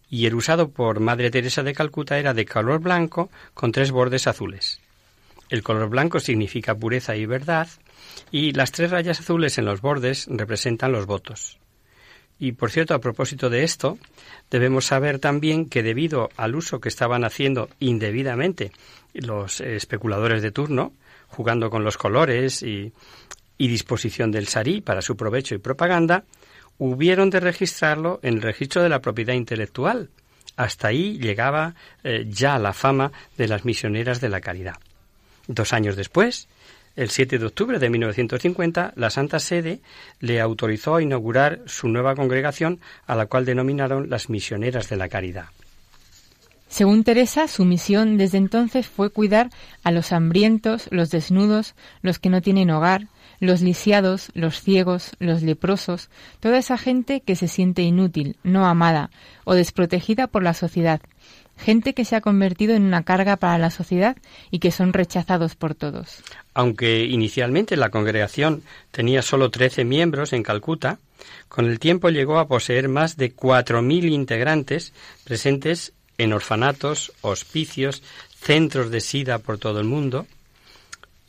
y 0.07 0.27
el 0.27 0.35
usado 0.35 0.69
por 0.69 0.99
Madre 0.99 1.31
Teresa 1.31 1.63
de 1.63 1.73
Calcuta 1.73 2.19
era 2.19 2.35
de 2.35 2.45
color 2.45 2.79
blanco 2.79 3.31
con 3.55 3.71
tres 3.71 3.89
bordes 3.89 4.27
azules. 4.27 4.81
El 5.49 5.63
color 5.63 5.89
blanco 5.89 6.19
significa 6.19 6.75
pureza 6.75 7.15
y 7.15 7.25
verdad 7.25 7.69
y 8.29 8.51
las 8.51 8.71
tres 8.71 8.91
rayas 8.91 9.19
azules 9.19 9.57
en 9.57 9.65
los 9.65 9.81
bordes 9.81 10.27
representan 10.29 10.91
los 10.91 11.07
votos. 11.07 11.60
Y 12.41 12.53
por 12.53 12.71
cierto, 12.71 12.95
a 12.95 12.99
propósito 12.99 13.51
de 13.51 13.63
esto, 13.63 13.99
debemos 14.49 14.85
saber 14.87 15.19
también 15.19 15.69
que 15.69 15.83
debido 15.83 16.31
al 16.37 16.55
uso 16.55 16.81
que 16.81 16.89
estaban 16.89 17.23
haciendo 17.23 17.69
indebidamente 17.79 18.71
los 19.13 19.61
especuladores 19.61 20.41
de 20.41 20.49
turno, 20.49 20.91
jugando 21.27 21.69
con 21.69 21.83
los 21.83 21.97
colores 21.97 22.63
y, 22.63 22.93
disposición 23.59 24.31
del 24.31 24.47
sarí 24.47 24.81
para 24.81 25.03
su 25.03 25.15
provecho 25.15 25.53
y 25.53 25.59
propaganda, 25.59 26.23
hubieron 26.79 27.29
de 27.29 27.41
registrarlo 27.41 28.19
en 28.23 28.33
el 28.33 28.41
registro 28.41 28.81
de 28.81 28.89
la 28.89 29.01
propiedad 29.01 29.35
intelectual. 29.35 30.09
Hasta 30.57 30.87
ahí 30.87 31.19
llegaba 31.19 31.75
eh, 32.03 32.25
ya 32.27 32.57
la 32.57 32.73
fama 32.73 33.11
de 33.37 33.47
las 33.47 33.65
misioneras 33.65 34.19
de 34.19 34.29
la 34.29 34.41
caridad. 34.41 34.77
Dos 35.45 35.73
años 35.73 35.95
después, 35.95 36.47
el 36.95 37.09
7 37.09 37.39
de 37.39 37.45
octubre 37.45 37.79
de 37.79 37.89
1950, 37.89 38.93
la 38.95 39.09
Santa 39.09 39.39
Sede 39.39 39.79
le 40.19 40.41
autorizó 40.41 40.95
a 40.95 41.01
inaugurar 41.01 41.61
su 41.65 41.87
nueva 41.87 42.15
congregación, 42.15 42.79
a 43.07 43.15
la 43.15 43.25
cual 43.25 43.45
denominaron 43.45 44.09
las 44.09 44.29
Misioneras 44.29 44.89
de 44.89 44.97
la 44.97 45.09
Caridad. 45.09 45.45
Según 46.67 47.03
Teresa, 47.03 47.49
su 47.49 47.65
misión 47.65 48.17
desde 48.17 48.37
entonces 48.37 48.87
fue 48.87 49.09
cuidar 49.09 49.49
a 49.83 49.91
los 49.91 50.13
hambrientos, 50.13 50.87
los 50.89 51.09
desnudos, 51.09 51.75
los 52.01 52.17
que 52.17 52.29
no 52.29 52.41
tienen 52.41 52.69
hogar, 52.69 53.07
los 53.41 53.61
lisiados, 53.61 54.31
los 54.35 54.61
ciegos, 54.61 55.11
los 55.19 55.41
leprosos, 55.41 56.09
toda 56.39 56.57
esa 56.57 56.77
gente 56.77 57.19
que 57.19 57.35
se 57.35 57.49
siente 57.49 57.81
inútil, 57.81 58.37
no 58.43 58.65
amada 58.67 59.09
o 59.43 59.53
desprotegida 59.53 60.27
por 60.27 60.43
la 60.43 60.53
sociedad, 60.53 61.01
gente 61.61 61.93
que 61.93 62.03
se 62.03 62.15
ha 62.15 62.21
convertido 62.21 62.75
en 62.75 62.83
una 62.83 63.03
carga 63.03 63.37
para 63.37 63.57
la 63.57 63.69
sociedad 63.69 64.17
y 64.49 64.59
que 64.59 64.71
son 64.71 64.91
rechazados 64.91 65.55
por 65.55 65.75
todos. 65.75 66.21
Aunque 66.53 67.05
inicialmente 67.05 67.77
la 67.77 67.89
congregación 67.89 68.63
tenía 68.91 69.21
solo 69.21 69.51
trece 69.51 69.85
miembros 69.85 70.33
en 70.33 70.43
Calcuta, 70.43 70.99
con 71.47 71.65
el 71.65 71.79
tiempo 71.79 72.09
llegó 72.09 72.39
a 72.39 72.47
poseer 72.47 72.89
más 72.89 73.15
de 73.15 73.31
cuatro 73.31 73.81
mil 73.81 74.09
integrantes 74.09 74.91
presentes 75.23 75.93
en 76.17 76.33
orfanatos, 76.33 77.13
hospicios, 77.21 78.03
centros 78.39 78.91
de 78.91 78.99
sida 78.99 79.39
por 79.39 79.57
todo 79.57 79.79
el 79.79 79.85
mundo, 79.85 80.25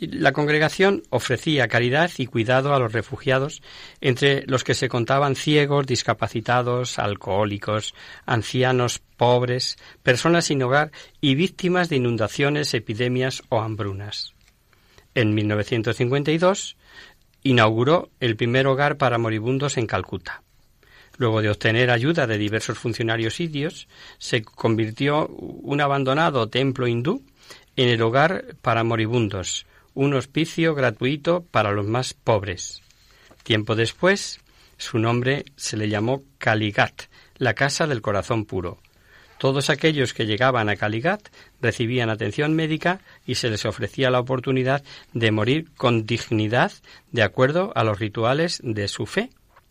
la 0.06 0.32
congregación 0.32 1.02
ofrecía 1.10 1.68
caridad 1.68 2.10
y 2.18 2.26
cuidado 2.26 2.74
a 2.74 2.78
los 2.78 2.92
refugiados, 2.92 3.62
entre 4.00 4.44
los 4.46 4.64
que 4.64 4.74
se 4.74 4.88
contaban 4.88 5.36
ciegos, 5.36 5.86
discapacitados, 5.86 6.98
alcohólicos, 6.98 7.94
ancianos, 8.26 9.00
pobres, 9.16 9.78
personas 10.02 10.46
sin 10.46 10.62
hogar 10.62 10.90
y 11.20 11.34
víctimas 11.34 11.88
de 11.88 11.96
inundaciones, 11.96 12.74
epidemias 12.74 13.42
o 13.48 13.60
hambrunas. 13.60 14.34
En 15.14 15.34
1952 15.34 16.76
inauguró 17.42 18.10
el 18.20 18.36
primer 18.36 18.66
hogar 18.66 18.96
para 18.96 19.18
moribundos 19.18 19.76
en 19.76 19.86
Calcuta. 19.86 20.42
Luego 21.18 21.42
de 21.42 21.50
obtener 21.50 21.90
ayuda 21.90 22.26
de 22.26 22.38
diversos 22.38 22.78
funcionarios 22.78 23.38
indios, 23.40 23.88
se 24.18 24.42
convirtió 24.42 25.28
un 25.28 25.80
abandonado 25.80 26.48
templo 26.48 26.86
hindú 26.86 27.22
en 27.76 27.88
el 27.88 28.02
hogar 28.02 28.56
para 28.62 28.84
moribundos, 28.84 29.66
un 29.94 30.14
hospicio 30.14 30.74
gratuito 30.74 31.44
para 31.50 31.72
los 31.72 31.86
más 31.86 32.14
pobres. 32.14 32.82
Tiempo 33.42 33.74
después, 33.74 34.40
su 34.76 34.98
nombre 34.98 35.44
se 35.56 35.76
le 35.76 35.88
llamó 35.88 36.22
Caligat, 36.38 37.02
la 37.36 37.54
Casa 37.54 37.86
del 37.86 38.02
Corazón 38.02 38.44
Puro. 38.44 38.78
Todos 39.38 39.70
aquellos 39.70 40.14
que 40.14 40.26
llegaban 40.26 40.68
a 40.68 40.76
Caligat 40.76 41.28
recibían 41.60 42.10
atención 42.10 42.54
médica 42.54 43.00
y 43.26 43.34
se 43.34 43.50
les 43.50 43.64
ofrecía 43.64 44.10
la 44.10 44.20
oportunidad 44.20 44.84
de 45.12 45.32
morir 45.32 45.70
con 45.76 46.06
dignidad 46.06 46.72
de 47.10 47.22
acuerdo 47.24 47.72
a 47.74 47.82
los 47.82 47.98
rituales 47.98 48.60
de 48.62 48.86
su 48.86 49.06
fe. 49.06 49.30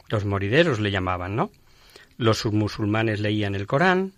Los 0.10 0.26
morideros 0.26 0.82
le 0.82 0.92
llamaban, 0.92 1.38
¿no? 1.38 1.52
Los 2.18 2.46
musulmanes 2.46 3.22
leían 3.22 3.56
el 3.56 3.66
Corán, 3.66 4.12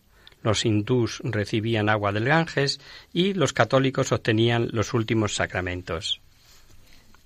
los 0.43 0.65
hindús 0.65 1.21
recibían 1.23 1.89
agua 1.89 2.11
del 2.11 2.25
Ganges 2.25 2.79
y 3.11 3.33
los 3.33 3.53
católicos 3.53 4.11
obtenían 4.11 4.69
los 4.71 4.93
últimos 4.93 5.35
sacramentos. 5.35 6.21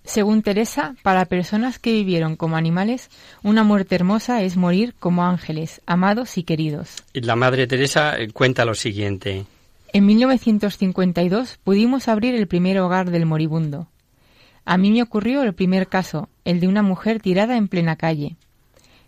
Según 0.08 0.42
Teresa, 0.42 0.96
para 1.04 1.26
personas 1.26 1.80
que 1.80 1.92
vivieron 1.92 2.38
como 2.38 2.56
animales, 2.56 3.10
una 3.44 3.66
muerte 3.66 3.96
hermosa 3.96 4.42
es 4.42 4.56
morir 4.56 4.96
como 4.98 5.26
ángeles, 5.26 5.82
amados 5.86 6.38
y 6.38 6.44
queridos. 6.44 7.04
La 7.14 7.36
Madre 7.36 7.68
Teresa 7.68 8.18
eh, 8.18 8.30
cuenta 8.32 8.64
lo 8.64 8.74
siguiente. 8.74 9.46
En 9.92 10.06
1952 10.06 11.60
pudimos 11.62 12.08
abrir 12.08 12.36
el 12.36 12.48
primer 12.48 12.80
hogar 12.80 13.12
del 13.12 13.26
moribundo. 13.26 13.90
A 14.64 14.78
mí 14.78 14.92
me 14.92 15.04
ocurrió 15.04 15.44
el 15.44 15.54
primer 15.54 15.88
caso, 15.88 16.30
el 16.46 16.62
de 16.62 16.70
una 16.70 16.84
mujer 16.84 17.22
tirada 17.22 17.58
en 17.58 17.68
plena 17.68 17.98
calle. 17.98 18.38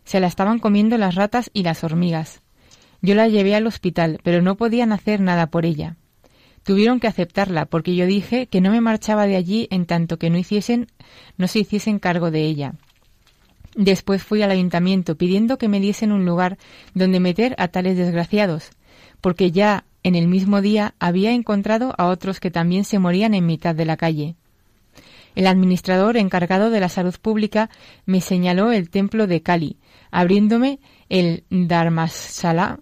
Se 0.03 0.19
la 0.19 0.27
estaban 0.27 0.59
comiendo 0.59 0.97
las 0.97 1.15
ratas 1.15 1.49
y 1.53 1.63
las 1.63 1.83
hormigas. 1.85 2.41
Yo 3.01 3.15
la 3.15 3.27
llevé 3.27 3.55
al 3.55 3.67
hospital, 3.67 4.19
pero 4.23 4.41
no 4.41 4.55
podían 4.55 4.91
hacer 4.91 5.21
nada 5.21 5.47
por 5.47 5.65
ella. 5.65 5.95
Tuvieron 6.63 6.99
que 6.99 7.07
aceptarla 7.07 7.65
porque 7.65 7.95
yo 7.95 8.05
dije 8.05 8.47
que 8.47 8.61
no 8.61 8.71
me 8.71 8.81
marchaba 8.81 9.25
de 9.25 9.35
allí 9.35 9.67
en 9.71 9.85
tanto 9.85 10.19
que 10.19 10.29
no 10.29 10.37
hiciesen 10.37 10.87
no 11.37 11.47
se 11.47 11.59
hiciesen 11.59 11.99
cargo 11.99 12.31
de 12.31 12.43
ella. 12.43 12.73
Después 13.75 14.23
fui 14.23 14.41
al 14.41 14.51
ayuntamiento 14.51 15.15
pidiendo 15.15 15.57
que 15.57 15.69
me 15.69 15.79
diesen 15.79 16.11
un 16.11 16.25
lugar 16.25 16.57
donde 16.93 17.19
meter 17.19 17.55
a 17.57 17.69
tales 17.69 17.97
desgraciados, 17.97 18.71
porque 19.21 19.51
ya 19.51 19.85
en 20.03 20.15
el 20.15 20.27
mismo 20.27 20.61
día 20.61 20.95
había 20.99 21.31
encontrado 21.31 21.93
a 21.97 22.07
otros 22.07 22.39
que 22.39 22.51
también 22.51 22.83
se 22.83 22.99
morían 22.99 23.33
en 23.33 23.45
mitad 23.45 23.75
de 23.75 23.85
la 23.85 23.97
calle. 23.97 24.35
El 25.35 25.47
administrador 25.47 26.17
encargado 26.17 26.69
de 26.69 26.79
la 26.79 26.89
salud 26.89 27.15
pública 27.21 27.69
me 28.05 28.19
señaló 28.19 28.71
el 28.71 28.89
templo 28.89 29.27
de 29.27 29.41
Kali, 29.41 29.77
abriéndome 30.11 30.79
el 31.07 31.43
Dharmasala, 31.49 32.79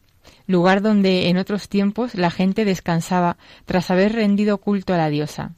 lugar 0.48 0.82
donde 0.82 1.30
en 1.30 1.38
otros 1.38 1.70
tiempos 1.70 2.16
la 2.16 2.32
gente 2.32 2.66
descansaba 2.66 3.38
tras 3.66 3.92
haber 3.92 4.13
rendido 4.13 4.58
culto 4.58 4.94
a 4.94 4.98
la 4.98 5.10
diosa. 5.10 5.51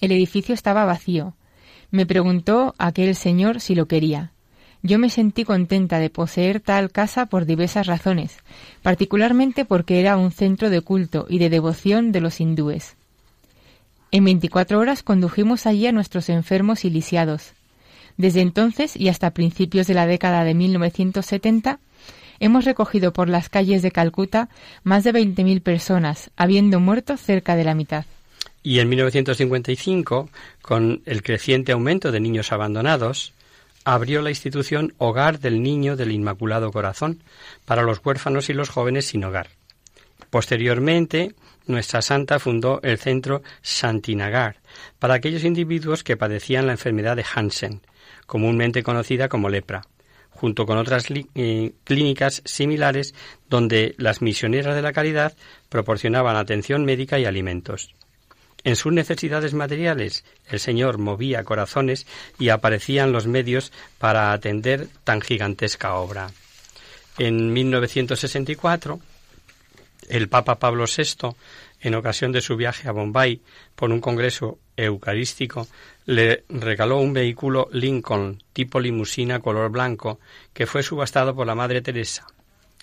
El 0.00 0.12
edificio 0.12 0.54
estaba 0.54 0.84
vacío. 0.84 1.34
Me 1.90 2.06
preguntó 2.06 2.74
aquel 2.78 3.14
señor 3.14 3.60
si 3.60 3.74
lo 3.74 3.86
quería. 3.86 4.30
Yo 4.82 4.98
me 4.98 5.10
sentí 5.10 5.44
contenta 5.44 5.98
de 5.98 6.10
poseer 6.10 6.60
tal 6.60 6.92
casa 6.92 7.26
por 7.26 7.44
diversas 7.44 7.86
razones, 7.86 8.38
particularmente 8.82 9.64
porque 9.64 9.98
era 10.00 10.16
un 10.16 10.30
centro 10.30 10.70
de 10.70 10.80
culto 10.80 11.26
y 11.28 11.38
de 11.38 11.50
devoción 11.50 12.12
de 12.12 12.20
los 12.20 12.40
hindúes. 12.40 12.94
En 14.12 14.24
veinticuatro 14.24 14.78
horas 14.78 15.02
condujimos 15.02 15.66
allí 15.66 15.86
a 15.86 15.92
nuestros 15.92 16.28
enfermos 16.28 16.84
y 16.84 16.90
lisiados. 16.90 17.52
Desde 18.16 18.40
entonces 18.40 18.96
y 18.96 19.08
hasta 19.08 19.32
principios 19.32 19.86
de 19.86 19.94
la 19.94 20.06
década 20.06 20.44
de 20.44 20.54
1970, 20.54 21.80
hemos 22.40 22.64
recogido 22.64 23.12
por 23.12 23.28
las 23.28 23.48
calles 23.48 23.82
de 23.82 23.90
Calcuta 23.90 24.48
más 24.84 25.04
de 25.04 25.12
20.000 25.12 25.62
personas, 25.62 26.30
habiendo 26.36 26.80
muerto 26.80 27.16
cerca 27.16 27.56
de 27.56 27.64
la 27.64 27.74
mitad. 27.74 28.04
Y 28.62 28.80
en 28.80 28.88
1955, 28.88 30.28
con 30.60 31.02
el 31.06 31.22
creciente 31.22 31.72
aumento 31.72 32.10
de 32.10 32.20
niños 32.20 32.52
abandonados, 32.52 33.32
abrió 33.84 34.20
la 34.22 34.30
institución 34.30 34.94
Hogar 34.98 35.38
del 35.38 35.62
Niño 35.62 35.96
del 35.96 36.10
Inmaculado 36.10 36.72
Corazón 36.72 37.22
para 37.64 37.82
los 37.82 38.04
huérfanos 38.04 38.50
y 38.50 38.52
los 38.52 38.68
jóvenes 38.68 39.06
sin 39.06 39.22
hogar. 39.22 39.48
Posteriormente, 40.30 41.36
nuestra 41.66 42.02
santa 42.02 42.40
fundó 42.40 42.80
el 42.82 42.98
centro 42.98 43.42
Santinagar 43.62 44.56
para 44.98 45.14
aquellos 45.14 45.44
individuos 45.44 46.02
que 46.02 46.16
padecían 46.16 46.66
la 46.66 46.72
enfermedad 46.72 47.14
de 47.14 47.24
Hansen, 47.32 47.80
comúnmente 48.26 48.82
conocida 48.82 49.28
como 49.28 49.48
lepra, 49.48 49.82
junto 50.36 50.66
con 50.66 50.78
otras 50.78 51.06
eh, 51.10 51.72
clínicas 51.84 52.42
similares 52.44 53.14
donde 53.48 53.94
las 53.98 54.22
misioneras 54.22 54.74
de 54.74 54.82
la 54.82 54.92
caridad 54.92 55.36
proporcionaban 55.68 56.36
atención 56.36 56.84
médica 56.84 57.18
y 57.18 57.24
alimentos. 57.24 57.94
En 58.64 58.74
sus 58.74 58.92
necesidades 58.92 59.54
materiales, 59.54 60.24
el 60.48 60.58
Señor 60.58 60.98
movía 60.98 61.44
corazones 61.44 62.06
y 62.38 62.48
aparecían 62.48 63.12
los 63.12 63.26
medios 63.26 63.72
para 63.98 64.32
atender 64.32 64.88
tan 65.04 65.20
gigantesca 65.20 65.94
obra. 65.94 66.30
En 67.18 67.52
1964, 67.52 68.98
el 70.08 70.28
Papa 70.28 70.58
Pablo 70.58 70.84
VI, 70.84 71.36
en 71.80 71.94
ocasión 71.94 72.32
de 72.32 72.40
su 72.40 72.56
viaje 72.56 72.88
a 72.88 72.92
Bombay 72.92 73.40
por 73.74 73.90
un 73.90 74.00
congreso 74.00 74.58
eucarístico, 74.76 75.68
le 76.06 76.44
regaló 76.48 76.98
un 76.98 77.12
vehículo 77.12 77.68
Lincoln 77.72 78.42
tipo 78.52 78.78
limusina 78.80 79.40
color 79.40 79.70
blanco 79.70 80.20
que 80.52 80.66
fue 80.66 80.82
subastado 80.82 81.34
por 81.34 81.46
la 81.46 81.56
Madre 81.56 81.82
Teresa. 81.82 82.26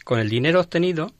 Con 0.03 0.19
el 0.19 0.29
dinero 0.29 0.59
obtenido, 0.59 1.11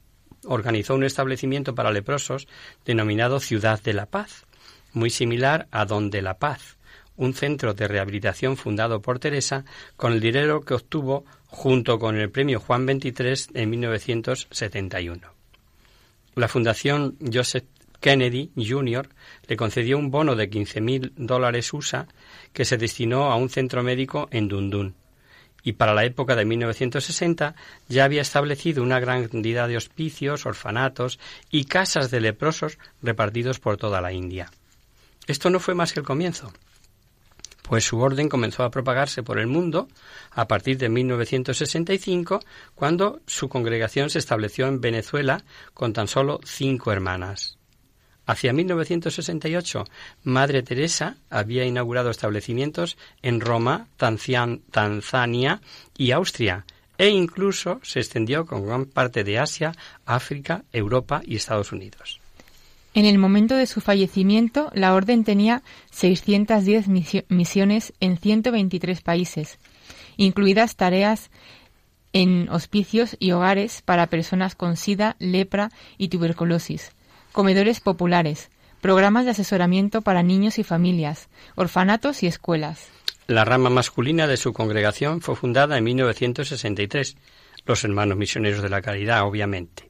organizó 0.45 0.95
un 0.95 1.05
establecimiento 1.05 1.73
para 1.73 1.91
leprosos 1.91 2.47
denominado 2.85 3.39
Ciudad 3.39 3.81
de 3.81 3.93
la 3.93 4.05
Paz, 4.05 4.45
muy 4.91 5.09
similar 5.09 5.67
a 5.71 5.85
Don 5.85 6.09
de 6.09 6.21
la 6.21 6.37
Paz, 6.37 6.77
un 7.15 7.33
centro 7.33 7.73
de 7.73 7.87
rehabilitación 7.87 8.57
fundado 8.57 9.01
por 9.01 9.19
Teresa 9.19 9.63
con 9.95 10.11
el 10.11 10.19
dinero 10.19 10.61
que 10.61 10.73
obtuvo 10.73 11.23
junto 11.47 11.99
con 11.99 12.17
el 12.17 12.29
premio 12.29 12.59
Juan 12.59 12.85
XXIII 12.85 13.51
en 13.53 13.69
1971. 13.69 15.21
La 16.35 16.47
Fundación 16.47 17.15
Joseph 17.31 17.65
Kennedy 18.03 18.51
Jr. 18.57 19.07
le 19.47 19.55
concedió 19.55 19.97
un 19.97 20.11
bono 20.11 20.35
de 20.35 20.49
15.000 20.49 21.13
dólares 21.15 21.71
USA 21.71 22.05
que 22.51 22.65
se 22.65 22.75
destinó 22.75 23.31
a 23.31 23.37
un 23.37 23.49
centro 23.49 23.81
médico 23.81 24.27
en 24.29 24.49
Dundun. 24.49 24.93
Y 25.63 25.71
para 25.71 25.93
la 25.93 26.03
época 26.03 26.35
de 26.35 26.43
1960 26.43 27.55
ya 27.87 28.03
había 28.03 28.21
establecido 28.21 28.83
una 28.83 28.99
gran 28.99 29.25
cantidad 29.29 29.69
de 29.69 29.77
hospicios, 29.77 30.45
orfanatos 30.45 31.17
y 31.49 31.63
casas 31.63 32.11
de 32.11 32.19
leprosos 32.19 32.77
repartidos 33.01 33.61
por 33.61 33.77
toda 33.77 34.01
la 34.01 34.11
India. 34.11 34.51
Esto 35.25 35.49
no 35.49 35.61
fue 35.61 35.73
más 35.73 35.93
que 35.93 36.01
el 36.01 36.05
comienzo, 36.05 36.51
pues 37.61 37.85
su 37.85 38.01
orden 38.01 38.27
comenzó 38.27 38.63
a 38.63 38.69
propagarse 38.69 39.23
por 39.23 39.39
el 39.39 39.47
mundo 39.47 39.87
a 40.31 40.45
partir 40.49 40.77
de 40.77 40.89
1965, 40.89 42.41
cuando 42.75 43.21
su 43.27 43.47
congregación 43.47 44.09
se 44.09 44.19
estableció 44.19 44.67
en 44.67 44.81
Venezuela 44.81 45.45
con 45.73 45.93
tan 45.93 46.09
solo 46.09 46.41
cinco 46.43 46.91
hermanas. 46.91 47.57
Hacia 48.25 48.53
1968, 48.53 49.83
Madre 50.23 50.63
Teresa 50.63 51.17
había 51.29 51.65
inaugurado 51.65 52.09
establecimientos 52.09 52.97
en 53.21 53.41
Roma, 53.41 53.88
Tanzania 53.97 55.62
y 55.97 56.12
Austria, 56.12 56.65
e 56.97 57.09
incluso 57.09 57.79
se 57.83 57.99
extendió 57.99 58.45
con 58.45 58.65
gran 58.65 58.86
parte 58.86 59.23
de 59.23 59.39
Asia, 59.39 59.73
África, 60.05 60.63
Europa 60.71 61.21
y 61.25 61.36
Estados 61.36 61.71
Unidos. 61.73 62.21
En 62.93 63.05
el 63.05 63.17
momento 63.17 63.55
de 63.55 63.65
su 63.65 63.81
fallecimiento, 63.81 64.69
la 64.73 64.93
Orden 64.93 65.23
tenía 65.23 65.63
610 65.91 66.88
misiones 67.27 67.93
en 67.99 68.17
123 68.17 69.01
países, 69.01 69.57
incluidas 70.15 70.75
tareas 70.75 71.31
en 72.13 72.47
hospicios 72.49 73.17
y 73.19 73.31
hogares 73.31 73.81
para 73.81 74.07
personas 74.07 74.55
con 74.55 74.77
sida, 74.77 75.15
lepra 75.17 75.71
y 75.97 76.09
tuberculosis, 76.09 76.91
comedores 77.33 77.81
populares, 77.81 78.49
programas 78.79 79.25
de 79.25 79.31
asesoramiento 79.31 80.01
para 80.01 80.23
niños 80.23 80.59
y 80.59 80.63
familias, 80.63 81.27
orfanatos 81.55 82.23
y 82.23 82.27
escuelas. 82.27 82.87
La 83.27 83.43
rama 83.43 83.69
masculina 83.69 84.27
de 84.27 84.37
su 84.37 84.53
congregación 84.53 85.21
fue 85.21 85.35
fundada 85.35 85.77
en 85.77 85.83
1963, 85.83 87.17
los 87.65 87.83
Hermanos 87.83 88.17
Misioneros 88.17 88.61
de 88.61 88.69
la 88.69 88.81
Caridad, 88.81 89.23
obviamente. 89.23 89.89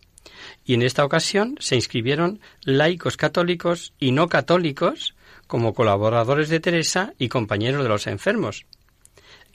Y 0.65 0.75
en 0.75 0.83
esta 0.83 1.03
ocasión 1.03 1.55
se 1.59 1.75
inscribieron 1.75 2.39
laicos 2.63 3.17
católicos 3.17 3.93
y 3.99 4.11
no 4.11 4.29
católicos 4.29 5.15
como 5.47 5.73
colaboradores 5.73 6.49
de 6.49 6.59
Teresa 6.59 7.13
y 7.17 7.27
compañeros 7.27 7.83
de 7.83 7.89
los 7.89 8.07
enfermos. 8.07 8.65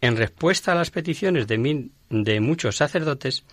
En 0.01 0.17
respuesta 0.17 0.73
a 0.73 0.75
las 0.75 0.91
peticiones 0.91 1.47
de, 1.47 1.91
de 2.11 2.41
muchos 2.41 2.77
sacerdotes, 2.77 3.45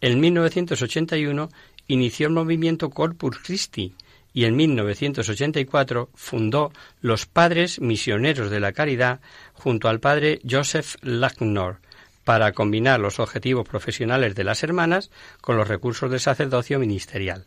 en 0.00 0.20
1981 0.20 1.48
inició 1.86 2.26
el 2.26 2.32
movimiento 2.32 2.90
Corpus 2.90 3.38
Christi 3.38 3.94
y 4.32 4.44
en 4.44 4.56
1984 4.56 6.10
fundó 6.14 6.72
los 7.00 7.26
Padres 7.26 7.80
Misioneros 7.80 8.50
de 8.50 8.60
la 8.60 8.72
Caridad 8.72 9.20
junto 9.52 9.88
al 9.88 10.00
padre 10.00 10.40
Joseph 10.48 10.96
Lacknor 11.02 11.78
para 12.24 12.52
combinar 12.52 12.98
los 12.98 13.20
objetivos 13.20 13.68
profesionales 13.68 14.34
de 14.34 14.44
las 14.44 14.62
hermanas 14.62 15.10
con 15.40 15.56
los 15.56 15.68
recursos 15.68 16.10
del 16.10 16.20
sacerdocio 16.20 16.78
ministerial. 16.78 17.46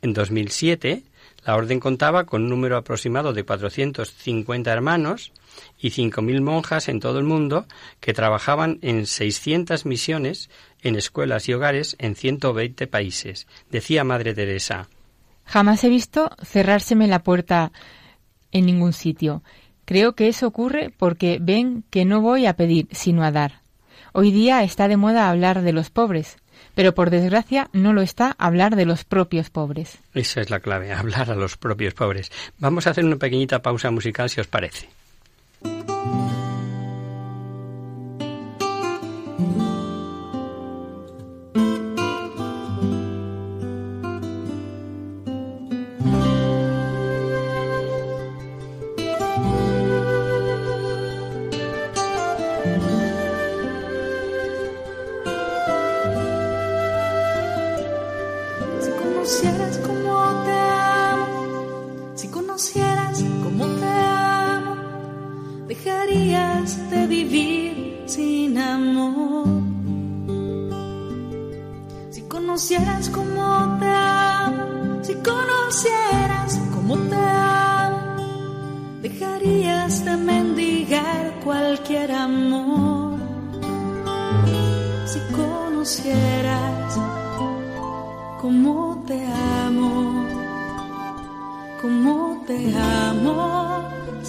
En 0.00 0.14
2007, 0.14 1.02
la 1.44 1.56
orden 1.56 1.80
contaba 1.80 2.24
con 2.24 2.42
un 2.42 2.50
número 2.50 2.76
aproximado 2.76 3.32
de 3.32 3.44
450 3.44 4.72
hermanos 4.72 5.32
y 5.78 5.90
5.000 5.90 6.40
monjas 6.40 6.88
en 6.88 7.00
todo 7.00 7.18
el 7.18 7.24
mundo 7.24 7.66
que 8.00 8.14
trabajaban 8.14 8.78
en 8.82 9.06
600 9.06 9.86
misiones 9.86 10.50
en 10.82 10.96
escuelas 10.96 11.48
y 11.48 11.54
hogares 11.54 11.96
en 11.98 12.14
120 12.14 12.86
países, 12.86 13.46
decía 13.70 14.04
Madre 14.04 14.34
Teresa. 14.34 14.88
Jamás 15.44 15.82
he 15.84 15.88
visto 15.88 16.30
cerrárseme 16.44 17.06
la 17.06 17.22
puerta 17.22 17.72
en 18.52 18.66
ningún 18.66 18.92
sitio. 18.92 19.42
Creo 19.84 20.14
que 20.14 20.28
eso 20.28 20.46
ocurre 20.46 20.92
porque 20.96 21.38
ven 21.40 21.84
que 21.90 22.04
no 22.04 22.20
voy 22.20 22.44
a 22.44 22.56
pedir, 22.56 22.88
sino 22.92 23.24
a 23.24 23.30
dar. 23.30 23.62
Hoy 24.12 24.30
día 24.30 24.62
está 24.62 24.88
de 24.88 24.98
moda 24.98 25.30
hablar 25.30 25.62
de 25.62 25.72
los 25.72 25.90
pobres, 25.90 26.36
pero 26.78 26.94
por 26.94 27.10
desgracia 27.10 27.70
no 27.72 27.92
lo 27.92 28.02
está 28.02 28.36
hablar 28.38 28.76
de 28.76 28.86
los 28.86 29.02
propios 29.02 29.50
pobres. 29.50 29.98
Esa 30.14 30.40
es 30.40 30.48
la 30.48 30.60
clave, 30.60 30.92
hablar 30.92 31.28
a 31.28 31.34
los 31.34 31.56
propios 31.56 31.92
pobres. 31.92 32.30
Vamos 32.58 32.86
a 32.86 32.90
hacer 32.90 33.04
una 33.04 33.16
pequeñita 33.16 33.60
pausa 33.60 33.90
musical 33.90 34.30
si 34.30 34.40
os 34.40 34.46
parece. 34.46 34.88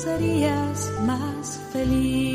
Serías 0.03 0.91
más 1.05 1.59
feliz. 1.73 2.28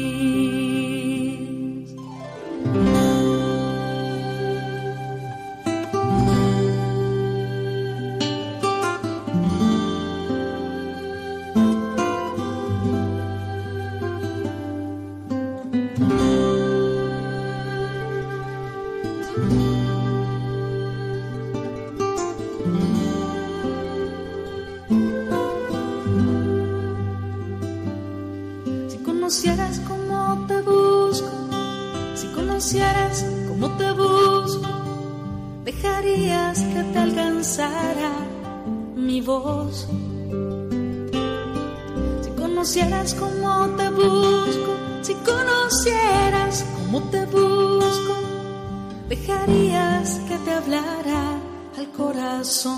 Si 52.45 52.69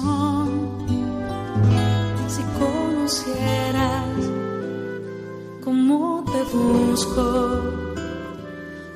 conocieras 2.61 4.17
cómo 5.65 6.25
te 6.25 6.43
busco, 6.57 7.63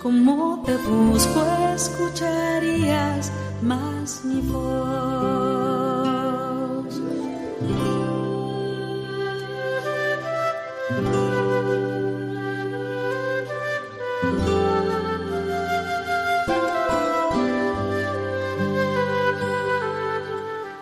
cómo 0.01 0.63
te 0.65 0.77
busco, 0.77 1.45
escucharías 1.75 3.33
más 3.63 4.25
mi 4.25 4.41
voz. 4.43 5.70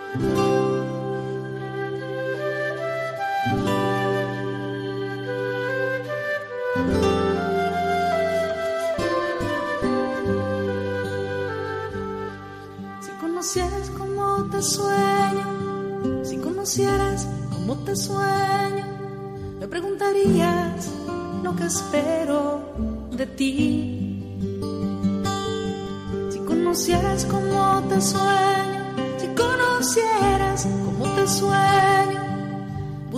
Si 0.08 0.14
conocieras 13.20 13.90
cómo 13.98 14.44
te 14.50 14.62
sueño, 14.62 16.24
si 16.24 16.38
conocieras 16.38 17.28
cómo 17.52 17.76
te 17.84 17.94
sueño, 17.94 18.86
me 19.60 19.68
preguntarías 19.68 20.90
lo 21.42 21.54
que 21.54 21.64
espero 21.66 22.62
de 23.10 23.26
ti. 23.26 23.97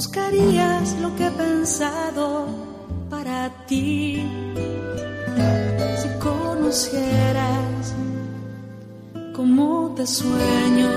Buscarías 0.00 0.96
lo 1.02 1.14
que 1.14 1.26
he 1.26 1.30
pensado 1.30 2.46
para 3.10 3.50
ti. 3.66 4.24
Si 6.00 6.08
conocieras 6.18 7.94
cómo 9.34 9.92
te 9.94 10.06
sueño, 10.06 10.90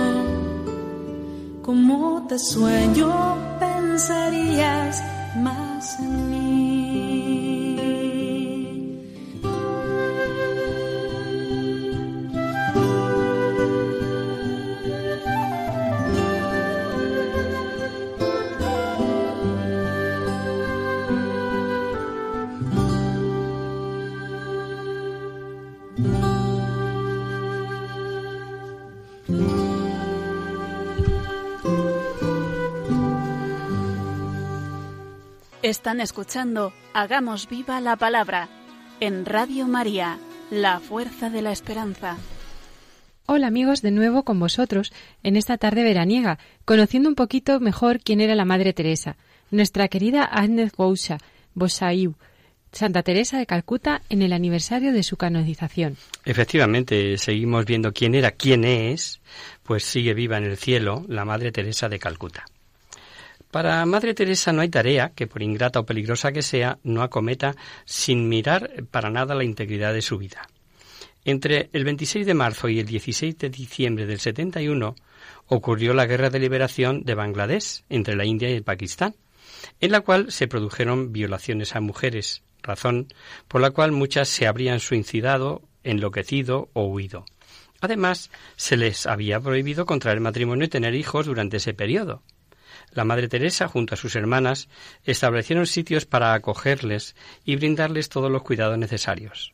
cómo 1.64 2.26
te 2.30 2.40
sueño, 2.40 3.10
pensarías 3.60 5.04
más 5.36 6.00
en 6.00 6.32
mí. 6.32 6.43
Están 35.64 36.02
escuchando 36.02 36.74
Hagamos 36.94 37.48
viva 37.48 37.80
la 37.80 37.96
palabra 37.96 38.50
en 39.00 39.26
Radio 39.26 39.66
María, 39.66 40.20
la 40.52 40.82
fuerza 40.82 41.30
de 41.30 41.42
la 41.42 41.54
esperanza. 41.54 42.18
Hola 43.28 43.48
amigos, 43.48 43.82
de 43.82 43.92
nuevo 43.92 44.24
con 44.24 44.42
vosotros 44.42 44.92
en 45.24 45.38
esta 45.38 45.58
tarde 45.58 45.84
veraniega, 45.84 46.38
conociendo 46.66 47.08
un 47.08 47.16
poquito 47.16 47.62
mejor 47.62 48.02
quién 48.02 48.20
era 48.20 48.36
la 48.36 48.44
Madre 48.44 48.74
Teresa, 48.74 49.16
nuestra 49.52 49.88
querida 49.88 50.26
Agnes 50.26 50.74
Goucha, 50.74 51.18
Bosaiu, 51.54 52.16
Santa 52.74 53.02
Teresa 53.02 53.38
de 53.38 53.46
Calcuta 53.46 54.02
en 54.10 54.22
el 54.22 54.34
aniversario 54.34 54.92
de 54.92 55.04
su 55.04 55.16
canonización. 55.16 55.96
Efectivamente, 56.26 57.18
seguimos 57.18 57.64
viendo 57.64 57.94
quién 57.94 58.16
era, 58.16 58.32
quién 58.32 58.66
es, 58.66 59.22
pues 59.64 59.86
sigue 59.86 60.14
viva 60.14 60.38
en 60.38 60.44
el 60.44 60.58
cielo 60.58 61.06
la 61.08 61.24
Madre 61.24 61.54
Teresa 61.54 61.88
de 61.88 62.00
Calcuta. 62.00 62.44
Para 63.54 63.86
Madre 63.86 64.16
Teresa 64.16 64.52
no 64.52 64.62
hay 64.62 64.70
tarea 64.70 65.12
que, 65.14 65.28
por 65.28 65.44
ingrata 65.44 65.80
o 65.80 65.86
peligrosa 65.86 66.32
que 66.32 66.42
sea, 66.42 66.80
no 66.82 67.04
acometa 67.04 67.56
sin 67.86 68.28
mirar 68.28 68.84
para 68.90 69.12
nada 69.12 69.36
la 69.36 69.44
integridad 69.44 69.94
de 69.94 70.02
su 70.02 70.18
vida. 70.18 70.50
Entre 71.24 71.70
el 71.72 71.84
26 71.84 72.26
de 72.26 72.34
marzo 72.34 72.68
y 72.68 72.80
el 72.80 72.88
16 72.88 73.38
de 73.38 73.52
diciembre 73.52 74.08
del 74.08 74.20
71 74.20 74.96
ocurrió 75.46 75.94
la 75.94 76.08
Guerra 76.08 76.32
de 76.32 76.40
Liberación 76.40 77.04
de 77.04 77.14
Bangladesh 77.14 77.84
entre 77.90 78.16
la 78.16 78.26
India 78.26 78.50
y 78.50 78.54
el 78.54 78.64
Pakistán, 78.64 79.16
en 79.80 79.92
la 79.92 80.02
cual 80.02 80.32
se 80.32 80.48
produjeron 80.48 81.14
violaciones 81.14 81.76
a 81.76 81.80
mujeres, 81.80 82.42
razón 82.64 83.14
por 83.48 83.62
la 83.62 83.70
cual 83.70 83.92
muchas 83.92 84.30
se 84.30 84.48
habrían 84.48 84.80
suicidado, 84.80 85.62
enloquecido 85.84 86.70
o 86.74 86.86
huido. 86.88 87.24
Además, 87.82 88.32
se 88.56 88.78
les 88.78 89.06
había 89.06 89.40
prohibido 89.40 89.86
contraer 89.86 90.22
matrimonio 90.22 90.66
y 90.66 90.70
tener 90.70 90.96
hijos 90.96 91.28
durante 91.28 91.58
ese 91.58 91.76
periodo. 91.76 92.24
La 92.94 93.06
Madre 93.06 93.28
Teresa, 93.28 93.68
junto 93.68 93.96
a 93.96 93.98
sus 93.98 94.16
hermanas, 94.16 94.70
establecieron 95.04 95.66
sitios 95.66 96.06
para 96.06 96.34
acogerles 96.34 97.16
y 97.44 97.56
brindarles 97.56 98.10
todos 98.10 98.32
los 98.32 98.44
cuidados 98.44 98.78
necesarios. 98.78 99.54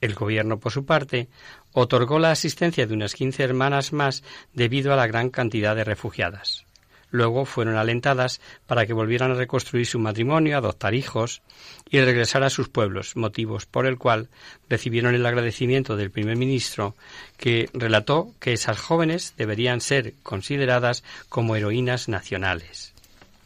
El 0.00 0.14
gobierno, 0.14 0.58
por 0.58 0.72
su 0.72 0.86
parte, 0.86 1.28
otorgó 1.72 2.18
la 2.18 2.30
asistencia 2.30 2.86
de 2.86 2.94
unas 2.94 3.14
quince 3.14 3.42
hermanas 3.42 3.92
más 3.92 4.22
debido 4.54 4.92
a 4.94 4.96
la 4.96 5.06
gran 5.06 5.28
cantidad 5.28 5.76
de 5.76 5.84
refugiadas. 5.84 6.64
Luego 7.10 7.44
fueron 7.44 7.76
alentadas 7.76 8.40
para 8.66 8.86
que 8.86 8.92
volvieran 8.92 9.32
a 9.32 9.34
reconstruir 9.34 9.86
su 9.86 9.98
matrimonio, 9.98 10.56
adoptar 10.56 10.94
hijos 10.94 11.42
y 11.90 12.00
regresar 12.00 12.42
a 12.42 12.50
sus 12.50 12.68
pueblos, 12.68 13.16
motivos 13.16 13.66
por 13.66 13.86
el 13.86 13.98
cual 13.98 14.28
recibieron 14.68 15.14
el 15.14 15.26
agradecimiento 15.26 15.96
del 15.96 16.10
primer 16.10 16.36
ministro, 16.36 16.94
que 17.36 17.68
relató 17.72 18.32
que 18.38 18.52
esas 18.52 18.78
jóvenes 18.78 19.34
deberían 19.36 19.80
ser 19.80 20.14
consideradas 20.22 21.02
como 21.28 21.56
heroínas 21.56 22.08
nacionales. 22.08 22.94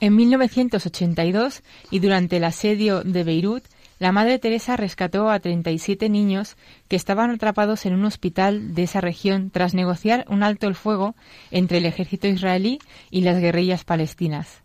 En 0.01 0.17
1982 0.17 1.63
y 1.91 2.01
durante 2.01 2.37
el 2.37 2.45
asedio 2.45 3.03
de 3.03 3.25
Beirut, 3.25 3.65
la 3.99 4.13
Madre 4.13 4.39
Teresa 4.39 4.77
rescató 4.77 5.31
a 5.31 5.39
37 5.39 6.09
niños 6.09 6.57
que 6.89 6.97
estaban 6.97 7.31
atrapados 7.31 7.87
en 7.87 7.95
un 7.95 8.05
hospital 8.05 8.75
de 8.75 8.85
esa 8.85 9.01
región 9.01 9.51
tras 9.51 9.75
negociar 9.75 10.25
un 10.29 10.43
alto 10.43 10.67
el 10.67 10.75
fuego 10.75 11.15
entre 11.51 11.79
el 11.79 11.87
ejército 11.87 12.27
israelí 12.27 12.79
y 13.11 13.23
las 13.23 13.39
guerrillas 13.41 13.85
palestinas. 13.85 14.63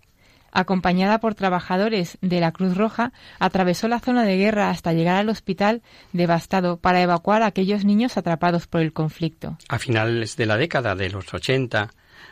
Acompañada 0.52 1.20
por 1.20 1.36
trabajadores 1.36 2.18
de 2.22 2.40
la 2.40 2.52
Cruz 2.52 2.76
Roja, 2.76 3.14
atravesó 3.38 3.88
la 3.88 4.00
zona 4.00 4.24
de 4.24 4.38
guerra 4.38 4.72
hasta 4.72 4.94
llegar 4.94 5.18
al 5.18 5.30
hospital 5.30 5.84
devastado 6.12 6.78
para 6.78 7.02
evacuar 7.04 7.44
a 7.44 7.48
aquellos 7.48 7.86
niños 7.86 8.18
atrapados 8.18 8.66
por 8.66 8.82
el 8.82 8.92
conflicto. 8.92 9.58
A 9.68 9.78
finales 9.78 10.38
de 10.38 10.48
la 10.48 10.58
década 10.58 10.96
de 10.96 11.12
los 11.12 11.32
80, 11.32 11.92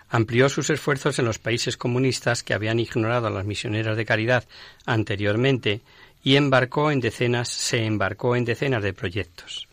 amplió 0.09 0.49
sus 0.49 0.69
esfuerzos 0.69 1.19
en 1.19 1.25
los 1.25 1.37
países 1.37 1.77
comunistas 1.77 2.43
que 2.43 2.53
habían 2.53 2.79
ignorado 2.79 3.27
a 3.27 3.31
las 3.31 3.45
misioneras 3.45 3.97
de 3.97 4.05
caridad 4.05 4.45
anteriormente 4.85 5.81
y 6.27 6.35
embarcó 6.35 6.91
en 6.91 6.99
decenas, 6.99 7.47
se 7.47 7.85
embarcó 7.85 8.35
en 8.35 8.43
decenas 8.43 8.83
de 8.83 8.91
proyectos. 8.91 9.69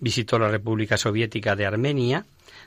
Visitó 0.00 0.36
la 0.36 0.48
República 0.48 0.96
Soviética 0.96 1.54
de 1.54 1.64
Armenia 1.64 2.26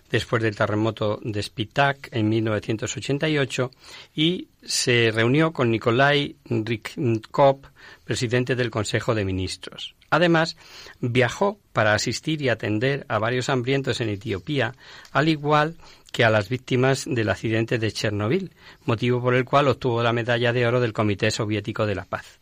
después 0.09 0.41
del 0.41 0.55
terremoto 0.55 1.19
de 1.21 1.43
Spitak 1.43 2.07
en 2.13 2.29
1988 2.29 3.71
y 4.15 4.47
se 4.63 5.11
reunió 5.13 5.51
con 5.51 5.69
Nikolai 5.69 6.37
Rykov, 6.45 7.59
presidente 8.05 8.55
del 8.55 8.71
Consejo 8.71 9.13
de 9.13 9.25
Ministros. 9.25 9.95
Además, 10.09 10.55
viajó 11.01 11.59
para 11.73 11.93
asistir 11.93 12.41
y 12.41 12.47
atender 12.47 13.05
a 13.09 13.19
varios 13.19 13.49
hambrientos 13.49 13.99
en 13.99 14.07
Etiopía, 14.07 14.75
al 15.11 15.27
igual 15.27 15.75
que 16.13 16.23
a 16.23 16.29
las 16.29 16.47
víctimas 16.47 17.03
del 17.05 17.27
accidente 17.27 17.79
de 17.79 17.91
Chernobyl, 17.91 18.51
motivo 18.85 19.21
por 19.21 19.35
el 19.35 19.43
cual 19.43 19.67
obtuvo 19.67 20.01
la 20.03 20.13
medalla 20.13 20.53
de 20.53 20.65
oro 20.65 20.79
del 20.79 20.93
Comité 20.93 21.31
Soviético 21.31 21.85
de 21.85 21.95
la 21.95 22.05
Paz. 22.05 22.39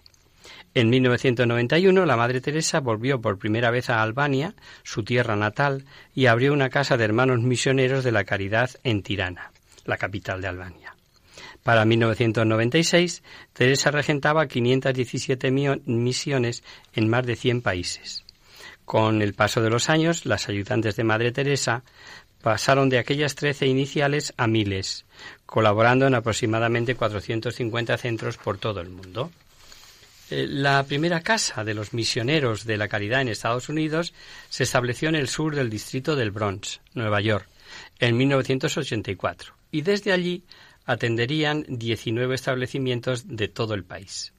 En 0.75 0.89
1991 0.89 2.05
la 2.05 2.17
Madre 2.17 2.41
Teresa 2.41 2.79
volvió 2.79 3.21
por 3.21 3.37
primera 3.37 3.69
vez 3.69 3.91
a 3.91 4.01
Albania, 4.01 4.55
su 4.83 5.03
tierra 5.03 5.35
natal, 5.35 5.85
y 6.15 6.25
abrió 6.25 6.51
una 6.51 6.69
casa 6.69 6.97
de 6.97 7.05
hermanos 7.05 7.41
misioneros 7.41 8.03
de 8.03 8.11
la 8.11 8.23
caridad 8.23 8.71
en 8.83 9.03
Tirana, 9.03 9.51
la 9.85 9.97
capital 9.97 10.41
de 10.41 10.47
Albania. 10.47 10.95
Para 11.61 11.85
1996, 11.85 13.23
Teresa 13.53 13.91
regentaba 13.91 14.47
517 14.47 15.51
misiones 15.85 16.63
en 16.93 17.09
más 17.09 17.25
de 17.25 17.35
100 17.35 17.61
países. 17.61 18.25
Con 18.83 19.21
el 19.21 19.33
paso 19.33 19.61
de 19.61 19.69
los 19.69 19.89
años, 19.89 20.25
las 20.25 20.49
ayudantes 20.49 20.95
de 20.95 21.03
Madre 21.03 21.31
Teresa 21.31 21.83
pasaron 22.41 22.89
de 22.89 22.97
aquellas 22.97 23.35
13 23.35 23.67
iniciales 23.67 24.33
a 24.35 24.47
miles, 24.47 25.05
colaborando 25.45 26.05
en 26.07 26.15
aproximadamente 26.15 26.95
450 26.95 27.97
centros 27.97 28.37
por 28.37 28.57
todo 28.57 28.81
el 28.81 28.89
mundo. 28.89 29.31
Eh, 30.33 30.47
la 30.47 30.81
primera 30.81 31.21
casa 31.21 31.63
de 31.63 31.75
los 31.75 31.93
misioneros 31.93 32.65
de 32.65 32.77
la 32.77 32.87
caridad 32.87 33.21
en 33.21 33.27
Estados 33.27 33.69
Unidos 33.69 34.15
se 34.49 34.63
estableció 34.63 35.09
en 35.09 35.13
el 35.15 35.27
sur 35.27 35.55
del 35.55 35.69
distrito 35.69 36.15
del 36.15 36.31
Bronx, 36.31 36.81
Nueva 36.95 37.21
York, 37.21 37.47
en 37.99 38.17
1984, 38.17 39.53
y 39.69 39.81
desde 39.81 40.11
allí 40.11 40.43
atenderían 40.85 41.65
19 41.67 42.33
establecimientos 42.33 43.27
de 43.27 43.47
todo 43.47 43.75
el 43.75 43.83
país. 43.83 44.33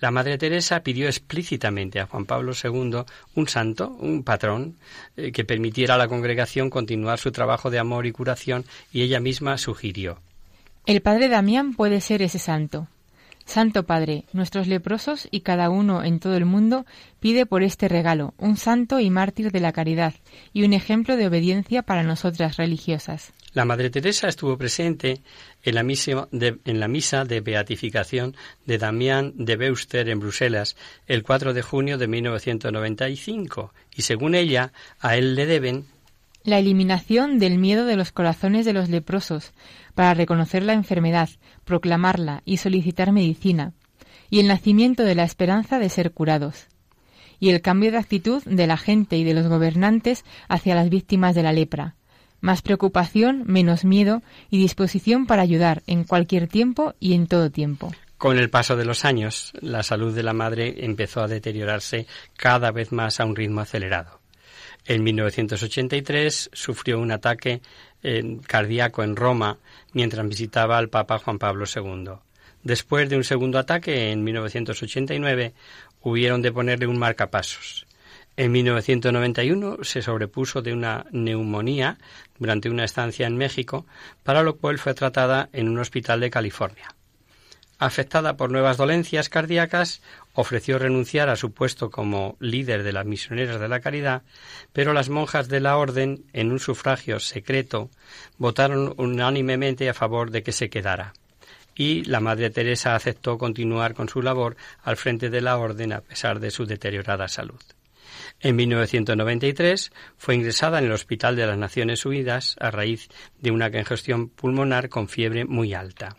La 0.00 0.10
Madre 0.10 0.36
Teresa 0.36 0.82
pidió 0.82 1.06
explícitamente 1.06 2.00
a 2.00 2.06
Juan 2.06 2.26
Pablo 2.26 2.52
II 2.52 3.04
un 3.36 3.48
santo, 3.48 3.90
un 3.90 4.24
patrón, 4.24 4.78
eh, 5.16 5.30
que 5.30 5.44
permitiera 5.44 5.94
a 5.94 5.98
la 5.98 6.08
congregación 6.08 6.70
continuar 6.70 7.20
su 7.20 7.30
trabajo 7.30 7.70
de 7.70 7.78
amor 7.78 8.06
y 8.06 8.10
curación, 8.10 8.64
y 8.92 9.02
ella 9.02 9.20
misma 9.20 9.58
sugirió. 9.58 10.18
El 10.86 11.02
padre 11.02 11.28
Damián 11.28 11.72
puede 11.74 12.00
ser 12.00 12.20
ese 12.20 12.40
santo. 12.40 12.88
Santo 13.44 13.84
Padre, 13.84 14.24
nuestros 14.32 14.66
leprosos 14.66 15.28
y 15.30 15.40
cada 15.40 15.70
uno 15.70 16.02
en 16.02 16.18
todo 16.18 16.36
el 16.36 16.44
mundo 16.44 16.86
pide 17.20 17.46
por 17.46 17.62
este 17.62 17.88
regalo 17.88 18.34
un 18.38 18.56
santo 18.56 19.00
y 19.00 19.10
mártir 19.10 19.52
de 19.52 19.60
la 19.60 19.72
caridad 19.72 20.14
y 20.52 20.64
un 20.64 20.72
ejemplo 20.72 21.16
de 21.16 21.26
obediencia 21.26 21.82
para 21.82 22.02
nosotras 22.02 22.56
religiosas. 22.56 23.32
La 23.52 23.64
Madre 23.64 23.90
Teresa 23.90 24.28
estuvo 24.28 24.58
presente 24.58 25.20
en 25.62 25.74
la, 25.74 25.82
misa 25.82 26.28
de, 26.32 26.58
en 26.64 26.80
la 26.80 26.88
misa 26.88 27.24
de 27.24 27.40
beatificación 27.40 28.34
de 28.66 28.78
Damián 28.78 29.32
de 29.36 29.56
Beuster 29.56 30.08
en 30.08 30.18
Bruselas 30.20 30.76
el 31.06 31.22
4 31.22 31.54
de 31.54 31.62
junio 31.62 31.98
de 31.98 32.08
1995 32.08 33.72
y 33.94 34.02
según 34.02 34.34
ella 34.34 34.72
a 35.00 35.16
él 35.16 35.34
le 35.36 35.46
deben 35.46 35.86
la 36.44 36.58
eliminación 36.58 37.38
del 37.38 37.58
miedo 37.58 37.86
de 37.86 37.96
los 37.96 38.12
corazones 38.12 38.66
de 38.66 38.74
los 38.74 38.90
leprosos, 38.90 39.52
para 39.94 40.14
reconocer 40.14 40.62
la 40.62 40.72
enfermedad, 40.72 41.28
proclamarla 41.64 42.42
y 42.44 42.58
solicitar 42.58 43.12
medicina, 43.12 43.72
y 44.30 44.40
el 44.40 44.48
nacimiento 44.48 45.04
de 45.04 45.14
la 45.14 45.24
esperanza 45.24 45.78
de 45.78 45.88
ser 45.88 46.12
curados, 46.12 46.68
y 47.40 47.50
el 47.50 47.60
cambio 47.60 47.92
de 47.92 47.98
actitud 47.98 48.42
de 48.44 48.66
la 48.66 48.76
gente 48.76 49.16
y 49.16 49.24
de 49.24 49.34
los 49.34 49.48
gobernantes 49.48 50.24
hacia 50.48 50.74
las 50.74 50.90
víctimas 50.90 51.34
de 51.34 51.42
la 51.42 51.52
lepra, 51.52 51.94
más 52.40 52.60
preocupación, 52.60 53.44
menos 53.46 53.84
miedo 53.84 54.22
y 54.50 54.58
disposición 54.58 55.26
para 55.26 55.42
ayudar 55.42 55.82
en 55.86 56.04
cualquier 56.04 56.46
tiempo 56.46 56.94
y 57.00 57.14
en 57.14 57.26
todo 57.26 57.50
tiempo. 57.50 57.90
Con 58.18 58.38
el 58.38 58.50
paso 58.50 58.76
de 58.76 58.84
los 58.84 59.04
años, 59.04 59.52
la 59.60 59.82
salud 59.82 60.14
de 60.14 60.22
la 60.22 60.32
madre 60.32 60.84
empezó 60.84 61.22
a 61.22 61.28
deteriorarse 61.28 62.06
cada 62.36 62.70
vez 62.70 62.92
más 62.92 63.20
a 63.20 63.24
un 63.24 63.34
ritmo 63.34 63.60
acelerado. 63.60 64.20
En 64.86 65.02
1983 65.02 66.50
sufrió 66.52 67.00
un 67.00 67.10
ataque 67.10 67.62
eh, 68.04 68.38
cardíaco 68.46 69.02
en 69.02 69.16
Roma 69.16 69.58
mientras 69.92 70.28
visitaba 70.28 70.78
al 70.78 70.88
Papa 70.88 71.18
Juan 71.18 71.38
Pablo 71.38 71.64
II. 71.66 72.12
Después 72.62 73.08
de 73.08 73.16
un 73.16 73.24
segundo 73.24 73.58
ataque 73.58 74.12
en 74.12 74.22
1989 74.22 75.52
hubieron 76.02 76.40
de 76.42 76.52
ponerle 76.52 76.86
un 76.86 76.98
marcapasos. 76.98 77.86
En 78.36 78.52
1991 78.52 79.78
se 79.82 80.02
sobrepuso 80.02 80.60
de 80.60 80.72
una 80.72 81.06
neumonía 81.12 81.98
durante 82.38 82.68
una 82.68 82.84
estancia 82.84 83.26
en 83.26 83.36
México, 83.36 83.86
para 84.22 84.42
lo 84.42 84.56
cual 84.56 84.78
fue 84.78 84.94
tratada 84.94 85.48
en 85.52 85.68
un 85.68 85.78
hospital 85.78 86.20
de 86.20 86.30
California. 86.30 86.94
Afectada 87.78 88.36
por 88.36 88.50
nuevas 88.50 88.76
dolencias 88.76 89.28
cardíacas, 89.28 90.00
ofreció 90.32 90.78
renunciar 90.78 91.28
a 91.28 91.36
su 91.36 91.52
puesto 91.52 91.90
como 91.90 92.36
líder 92.38 92.84
de 92.84 92.92
las 92.92 93.04
misioneras 93.04 93.60
de 93.60 93.68
la 93.68 93.80
caridad, 93.80 94.22
pero 94.72 94.92
las 94.92 95.08
monjas 95.08 95.48
de 95.48 95.60
la 95.60 95.76
orden, 95.76 96.24
en 96.32 96.52
un 96.52 96.60
sufragio 96.60 97.18
secreto, 97.18 97.90
votaron 98.38 98.94
unánimemente 98.96 99.88
a 99.88 99.94
favor 99.94 100.30
de 100.30 100.42
que 100.42 100.52
se 100.52 100.70
quedara. 100.70 101.14
Y 101.74 102.04
la 102.04 102.20
Madre 102.20 102.50
Teresa 102.50 102.94
aceptó 102.94 103.38
continuar 103.38 103.94
con 103.94 104.08
su 104.08 104.22
labor 104.22 104.56
al 104.82 104.96
frente 104.96 105.28
de 105.28 105.40
la 105.40 105.58
orden 105.58 105.92
a 105.92 106.00
pesar 106.00 106.38
de 106.38 106.52
su 106.52 106.66
deteriorada 106.66 107.26
salud. 107.26 107.60
En 108.40 108.54
1993 108.56 109.90
fue 110.16 110.36
ingresada 110.36 110.78
en 110.78 110.84
el 110.84 110.92
Hospital 110.92 111.34
de 111.34 111.46
las 111.46 111.58
Naciones 111.58 112.06
Unidas 112.06 112.56
a 112.60 112.70
raíz 112.70 113.08
de 113.40 113.50
una 113.50 113.72
congestión 113.72 114.28
pulmonar 114.28 114.88
con 114.88 115.08
fiebre 115.08 115.44
muy 115.44 115.74
alta. 115.74 116.16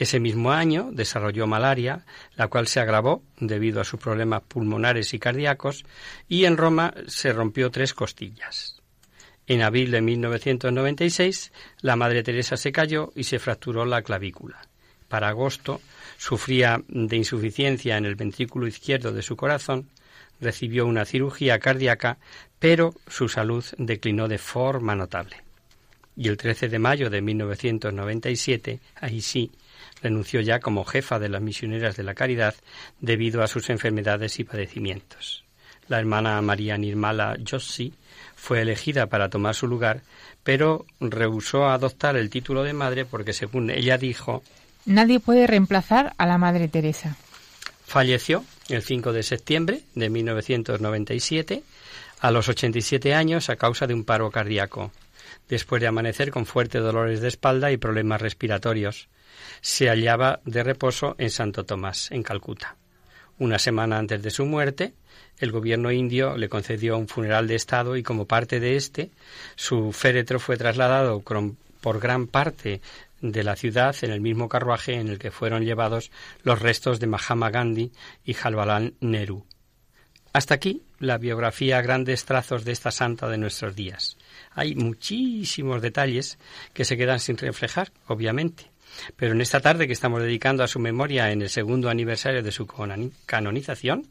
Ese 0.00 0.18
mismo 0.18 0.50
año 0.50 0.88
desarrolló 0.92 1.46
malaria, 1.46 2.06
la 2.34 2.48
cual 2.48 2.66
se 2.68 2.80
agravó 2.80 3.22
debido 3.38 3.82
a 3.82 3.84
sus 3.84 4.00
problemas 4.00 4.40
pulmonares 4.40 5.12
y 5.12 5.18
cardíacos, 5.18 5.84
y 6.26 6.46
en 6.46 6.56
Roma 6.56 6.94
se 7.06 7.34
rompió 7.34 7.70
tres 7.70 7.92
costillas. 7.92 8.80
En 9.46 9.60
abril 9.60 9.90
de 9.90 10.00
1996, 10.00 11.52
la 11.82 11.96
Madre 11.96 12.22
Teresa 12.22 12.56
se 12.56 12.72
cayó 12.72 13.12
y 13.14 13.24
se 13.24 13.38
fracturó 13.38 13.84
la 13.84 14.00
clavícula. 14.00 14.62
Para 15.06 15.28
agosto, 15.28 15.82
sufría 16.16 16.82
de 16.88 17.16
insuficiencia 17.18 17.98
en 17.98 18.06
el 18.06 18.14
ventrículo 18.14 18.66
izquierdo 18.66 19.12
de 19.12 19.20
su 19.20 19.36
corazón, 19.36 19.90
recibió 20.40 20.86
una 20.86 21.04
cirugía 21.04 21.58
cardíaca, 21.58 22.16
pero 22.58 22.94
su 23.06 23.28
salud 23.28 23.66
declinó 23.76 24.28
de 24.28 24.38
forma 24.38 24.94
notable. 24.94 25.42
Y 26.16 26.28
el 26.28 26.38
13 26.38 26.70
de 26.70 26.78
mayo 26.78 27.10
de 27.10 27.20
1997, 27.20 28.80
ahí 28.94 29.20
sí, 29.20 29.50
renunció 30.02 30.40
ya 30.40 30.60
como 30.60 30.84
jefa 30.84 31.18
de 31.18 31.28
las 31.28 31.42
misioneras 31.42 31.96
de 31.96 32.02
la 32.02 32.14
caridad 32.14 32.54
debido 33.00 33.42
a 33.42 33.48
sus 33.48 33.70
enfermedades 33.70 34.38
y 34.38 34.44
padecimientos. 34.44 35.44
La 35.88 35.98
hermana 35.98 36.40
María 36.40 36.76
Nirmala 36.78 37.36
Jossi 37.48 37.92
fue 38.36 38.62
elegida 38.62 39.06
para 39.06 39.28
tomar 39.28 39.54
su 39.54 39.66
lugar, 39.66 40.02
pero 40.42 40.86
rehusó 41.00 41.66
adoptar 41.68 42.16
el 42.16 42.30
título 42.30 42.62
de 42.62 42.72
madre 42.72 43.04
porque, 43.04 43.32
según 43.32 43.70
ella 43.70 43.98
dijo, 43.98 44.42
Nadie 44.86 45.20
puede 45.20 45.46
reemplazar 45.46 46.14
a 46.16 46.26
la 46.26 46.38
Madre 46.38 46.68
Teresa. 46.68 47.16
Falleció 47.84 48.44
el 48.68 48.82
5 48.82 49.12
de 49.12 49.22
septiembre 49.22 49.82
de 49.94 50.08
1997 50.08 51.62
a 52.20 52.30
los 52.30 52.48
87 52.48 53.14
años 53.14 53.50
a 53.50 53.56
causa 53.56 53.86
de 53.86 53.94
un 53.94 54.04
paro 54.04 54.30
cardíaco, 54.30 54.92
después 55.48 55.80
de 55.80 55.88
amanecer 55.88 56.30
con 56.30 56.46
fuertes 56.46 56.82
dolores 56.82 57.20
de 57.20 57.28
espalda 57.28 57.72
y 57.72 57.76
problemas 57.76 58.22
respiratorios 58.22 59.08
se 59.60 59.88
hallaba 59.88 60.40
de 60.44 60.62
reposo 60.62 61.14
en 61.18 61.30
Santo 61.30 61.64
Tomás, 61.64 62.10
en 62.10 62.22
Calcuta. 62.22 62.76
Una 63.38 63.58
semana 63.58 63.98
antes 63.98 64.22
de 64.22 64.30
su 64.30 64.44
muerte, 64.44 64.94
el 65.38 65.50
gobierno 65.50 65.90
indio 65.90 66.36
le 66.36 66.48
concedió 66.48 66.98
un 66.98 67.08
funeral 67.08 67.48
de 67.48 67.54
Estado 67.54 67.96
y 67.96 68.02
como 68.02 68.26
parte 68.26 68.60
de 68.60 68.76
este, 68.76 69.10
su 69.56 69.92
féretro 69.92 70.38
fue 70.38 70.56
trasladado 70.56 71.22
por 71.80 72.00
gran 72.00 72.26
parte 72.26 72.82
de 73.20 73.42
la 73.42 73.56
ciudad 73.56 73.96
en 74.02 74.10
el 74.10 74.20
mismo 74.20 74.48
carruaje 74.48 74.94
en 74.94 75.08
el 75.08 75.18
que 75.18 75.30
fueron 75.30 75.64
llevados 75.64 76.10
los 76.42 76.60
restos 76.60 77.00
de 77.00 77.06
Mahatma 77.06 77.50
Gandhi 77.50 77.92
y 78.24 78.34
Jawaharlal 78.34 78.94
Nehru. 79.00 79.44
Hasta 80.32 80.54
aquí 80.54 80.82
la 80.98 81.18
biografía 81.18 81.78
a 81.78 81.82
grandes 81.82 82.24
trazos 82.24 82.64
de 82.64 82.72
esta 82.72 82.90
santa 82.90 83.28
de 83.28 83.38
nuestros 83.38 83.74
días. 83.74 84.16
Hay 84.52 84.74
muchísimos 84.74 85.82
detalles 85.82 86.38
que 86.72 86.84
se 86.84 86.96
quedan 86.96 87.18
sin 87.18 87.36
reflejar, 87.36 87.90
obviamente. 88.06 88.70
Pero 89.16 89.32
en 89.32 89.40
esta 89.40 89.60
tarde 89.60 89.86
que 89.86 89.92
estamos 89.92 90.22
dedicando 90.22 90.62
a 90.62 90.68
su 90.68 90.78
memoria 90.78 91.30
en 91.32 91.42
el 91.42 91.48
segundo 91.48 91.88
aniversario 91.88 92.42
de 92.42 92.52
su 92.52 92.66
canonización, 93.26 94.06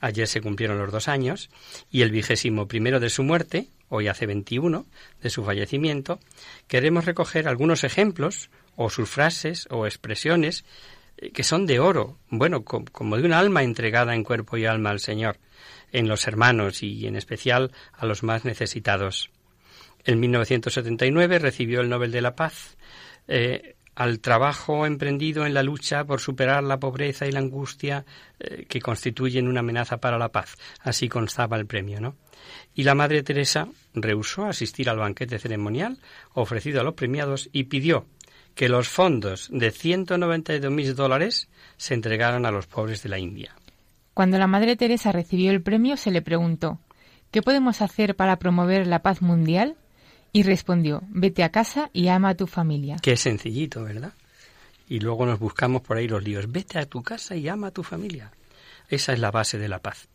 ayer 0.00 0.26
se 0.26 0.40
cumplieron 0.40 0.78
los 0.78 0.92
dos 0.92 1.08
años, 1.08 1.50
y 1.90 2.02
el 2.02 2.10
vigésimo 2.10 2.68
primero 2.68 3.00
de 3.00 3.10
su 3.10 3.22
muerte, 3.22 3.68
hoy 3.88 4.08
hace 4.08 4.26
21, 4.26 4.86
de 5.22 5.30
su 5.30 5.44
fallecimiento, 5.44 6.18
queremos 6.68 7.04
recoger 7.04 7.48
algunos 7.48 7.84
ejemplos, 7.84 8.50
o 8.76 8.90
sus 8.90 9.08
frases, 9.08 9.66
o 9.70 9.86
expresiones, 9.86 10.64
eh, 11.16 11.30
que 11.30 11.44
son 11.44 11.66
de 11.66 11.78
oro, 11.78 12.18
bueno, 12.28 12.64
como 12.64 13.16
de 13.16 13.24
un 13.24 13.32
alma 13.32 13.62
entregada 13.62 14.14
en 14.14 14.24
cuerpo 14.24 14.56
y 14.56 14.66
alma 14.66 14.90
al 14.90 15.00
Señor, 15.00 15.38
en 15.92 16.08
los 16.08 16.26
hermanos 16.26 16.82
y 16.82 17.06
en 17.06 17.16
especial 17.16 17.70
a 17.92 18.04
los 18.04 18.22
más 18.22 18.44
necesitados. 18.44 19.30
En 20.04 20.20
1979 20.20 21.38
recibió 21.38 21.80
el 21.80 21.88
Nobel 21.88 22.12
de 22.12 22.20
la 22.20 22.34
Paz 22.34 22.76
eh, 23.26 23.76
al 23.94 24.20
trabajo 24.20 24.86
emprendido 24.86 25.46
en 25.46 25.54
la 25.54 25.62
lucha 25.62 26.04
por 26.04 26.20
superar 26.20 26.62
la 26.64 26.80
pobreza 26.80 27.26
y 27.26 27.32
la 27.32 27.40
angustia 27.40 28.04
eh, 28.38 28.66
que 28.68 28.80
constituyen 28.80 29.48
una 29.48 29.60
amenaza 29.60 29.98
para 29.98 30.18
la 30.18 30.30
paz. 30.30 30.56
Así 30.80 31.08
constaba 31.08 31.56
el 31.56 31.66
premio, 31.66 32.00
¿no? 32.00 32.16
Y 32.74 32.82
la 32.82 32.94
Madre 32.94 33.22
Teresa 33.22 33.68
rehusó 33.94 34.46
asistir 34.46 34.88
al 34.90 34.98
banquete 34.98 35.38
ceremonial 35.38 35.98
ofrecido 36.34 36.80
a 36.80 36.84
los 36.84 36.94
premiados 36.94 37.48
y 37.52 37.64
pidió 37.64 38.06
que 38.54 38.68
los 38.68 38.88
fondos 38.88 39.48
de 39.50 39.70
192 39.70 40.70
mil 40.70 40.94
dólares 40.94 41.48
se 41.76 41.94
entregaran 41.94 42.46
a 42.46 42.50
los 42.50 42.66
pobres 42.66 43.02
de 43.02 43.08
la 43.08 43.18
India. 43.18 43.54
Cuando 44.12 44.38
la 44.38 44.46
Madre 44.46 44.76
Teresa 44.76 45.10
recibió 45.10 45.50
el 45.50 45.62
premio 45.62 45.96
se 45.96 46.10
le 46.10 46.22
preguntó 46.22 46.78
¿Qué 47.30 47.42
podemos 47.42 47.82
hacer 47.82 48.14
para 48.14 48.38
promover 48.38 48.86
la 48.86 49.02
paz 49.02 49.20
mundial? 49.20 49.76
Y 50.34 50.42
respondió, 50.42 51.00
vete 51.10 51.44
a 51.44 51.50
casa 51.50 51.90
y 51.92 52.08
ama 52.08 52.30
a 52.30 52.34
tu 52.34 52.48
familia. 52.48 52.96
Qué 53.00 53.16
sencillito, 53.16 53.84
¿verdad? 53.84 54.14
Y 54.88 54.98
luego 54.98 55.26
nos 55.26 55.38
buscamos 55.38 55.82
por 55.82 55.96
ahí 55.96 56.08
los 56.08 56.24
líos. 56.24 56.50
Vete 56.50 56.80
a 56.80 56.86
tu 56.86 57.04
casa 57.04 57.36
y 57.36 57.48
ama 57.48 57.68
a 57.68 57.70
tu 57.70 57.84
familia. 57.84 58.32
Esa 58.88 59.12
es 59.12 59.20
la 59.20 59.30
base 59.30 59.58
de 59.58 59.68
la 59.68 59.78
paz. 59.78 60.08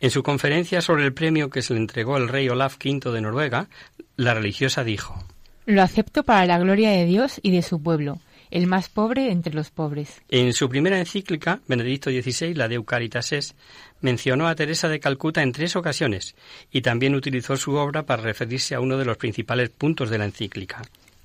En 0.00 0.10
su 0.10 0.24
conferencia 0.24 0.80
sobre 0.80 1.04
el 1.04 1.14
premio 1.14 1.48
que 1.48 1.62
se 1.62 1.74
le 1.74 1.78
entregó 1.78 2.16
el 2.16 2.28
rey 2.28 2.48
Olaf 2.48 2.76
V 2.84 3.12
de 3.12 3.20
Noruega, 3.20 3.68
la 4.16 4.34
religiosa 4.34 4.82
dijo 4.82 5.24
Lo 5.64 5.80
acepto 5.80 6.24
para 6.24 6.44
la 6.44 6.58
gloria 6.58 6.90
de 6.90 7.04
Dios 7.04 7.38
y 7.40 7.52
de 7.52 7.62
su 7.62 7.80
pueblo, 7.80 8.18
el 8.52 8.66
más 8.66 8.88
pobre 8.88 9.32
entre 9.32 9.54
los 9.54 9.70
pobres. 9.70 10.20
En 10.28 10.52
su 10.52 10.68
primera 10.68 10.98
encíclica, 10.98 11.60
Benedicto 11.66 12.10
XVI, 12.10 12.54
la 12.54 12.68
de 12.68 12.76
Eucaritas 12.76 13.54
mencionó 14.00 14.46
a 14.46 14.54
Teresa 14.54 14.88
de 14.88 15.00
Calcuta 15.00 15.42
en 15.42 15.52
tres 15.52 15.74
ocasiones 15.74 16.34
y 16.70 16.82
también 16.82 17.14
utilizó 17.14 17.56
su 17.56 17.74
obra 17.74 18.04
para 18.04 18.22
referirse 18.22 18.74
a 18.74 18.80
uno 18.80 18.98
de 18.98 19.06
los 19.06 19.16
principales 19.16 19.70
puntos 19.70 20.10
de 20.10 20.18
la 20.18 20.26
encíclica. 20.26 20.82